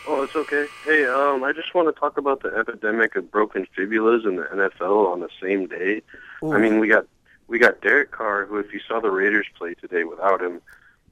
Oh, 0.07 0.23
it's 0.23 0.35
okay. 0.35 0.67
Hey, 0.85 1.05
um, 1.07 1.45
I 1.45 1.53
just 1.53 1.75
want 1.75 1.95
to 1.95 1.99
talk 1.99 2.17
about 2.17 2.43
the 2.43 2.49
epidemic 2.57 3.17
of 3.17 3.31
broken 3.31 3.67
fibulas 3.77 4.27
in 4.27 4.37
the 4.37 4.45
NFL 4.45 5.13
on 5.13 5.21
the 5.21 5.29
same 5.41 5.67
day. 5.67 6.03
Ooh. 6.43 6.53
I 6.53 6.59
mean, 6.59 6.81
we 6.81 6.89
got 6.89 7.07
we 7.47 7.59
got 7.59 7.81
Derek 7.81 8.11
Carr, 8.11 8.47
who, 8.47 8.59
if 8.59 8.73
you 8.73 8.81
saw 8.87 9.01
the 9.01 9.11
Raiders 9.11 9.47
play 9.59 9.75
today 9.75 10.05
without 10.05 10.41
him, 10.41 10.61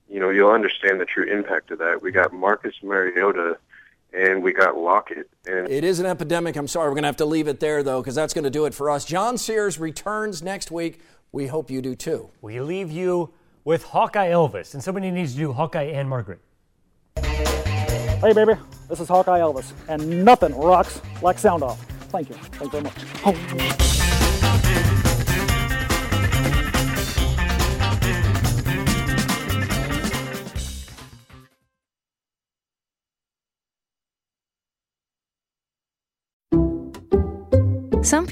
you 0.09 0.21
know, 0.21 0.31
you'll 0.31 0.51
understand 0.51 1.01
the 1.01 1.05
true 1.05 1.25
impact 1.25 1.71
of 1.71 1.79
that. 1.79 2.01
We 2.01 2.13
got 2.13 2.33
Marcus 2.33 2.77
Mariota, 2.83 3.59
and 4.13 4.43
we 4.43 4.53
got 4.53 4.77
Lockett, 4.77 5.29
and 5.47 5.69
It 5.69 5.85
is 5.85 6.01
an 6.01 6.07
epidemic. 6.07 6.57
I'm 6.57 6.69
sorry. 6.69 6.89
We're 6.89 6.95
going 6.95 7.03
to 7.03 7.09
have 7.09 7.17
to 7.19 7.27
leave 7.27 7.49
it 7.49 7.61
there, 7.61 7.83
though, 7.83 8.01
because 8.01 8.15
that's 8.15 8.35
going 8.35 8.45
to 8.45 8.51
do 8.51 8.65
it 8.65 8.75
for 8.75 8.91
us. 8.91 9.05
John 9.05 9.39
Sears 9.39 9.79
returns 9.79 10.43
next 10.43 10.71
week. 10.71 11.01
We 11.33 11.47
hope 11.47 11.71
you 11.71 11.83
do 11.83 11.95
too. 11.95 12.31
We 12.41 12.61
leave 12.61 12.91
you 12.91 13.33
with 13.65 13.85
Hawkeye 13.85 14.31
Elvis, 14.31 14.75
and 14.75 14.83
somebody 14.83 15.11
needs 15.11 15.33
to 15.33 15.39
do 15.39 15.53
Hawkeye 15.53 15.83
and 15.83 16.09
Margaret. 16.09 16.41
Hey, 17.17 18.33
baby, 18.33 18.55
this 18.89 18.99
is 18.99 19.09
Hawkeye 19.09 19.41
Elvis, 19.41 19.73
and 19.89 20.25
nothing 20.25 20.55
rocks 20.57 21.01
like 21.23 21.39
sound 21.39 21.63
off. 21.63 21.81
Thank 22.09 22.31
you. 22.31 22.35
Thank 22.35 22.73
you 22.73 22.81
very 22.81 22.85
much. 22.85 23.05
Oh. 23.27 25.05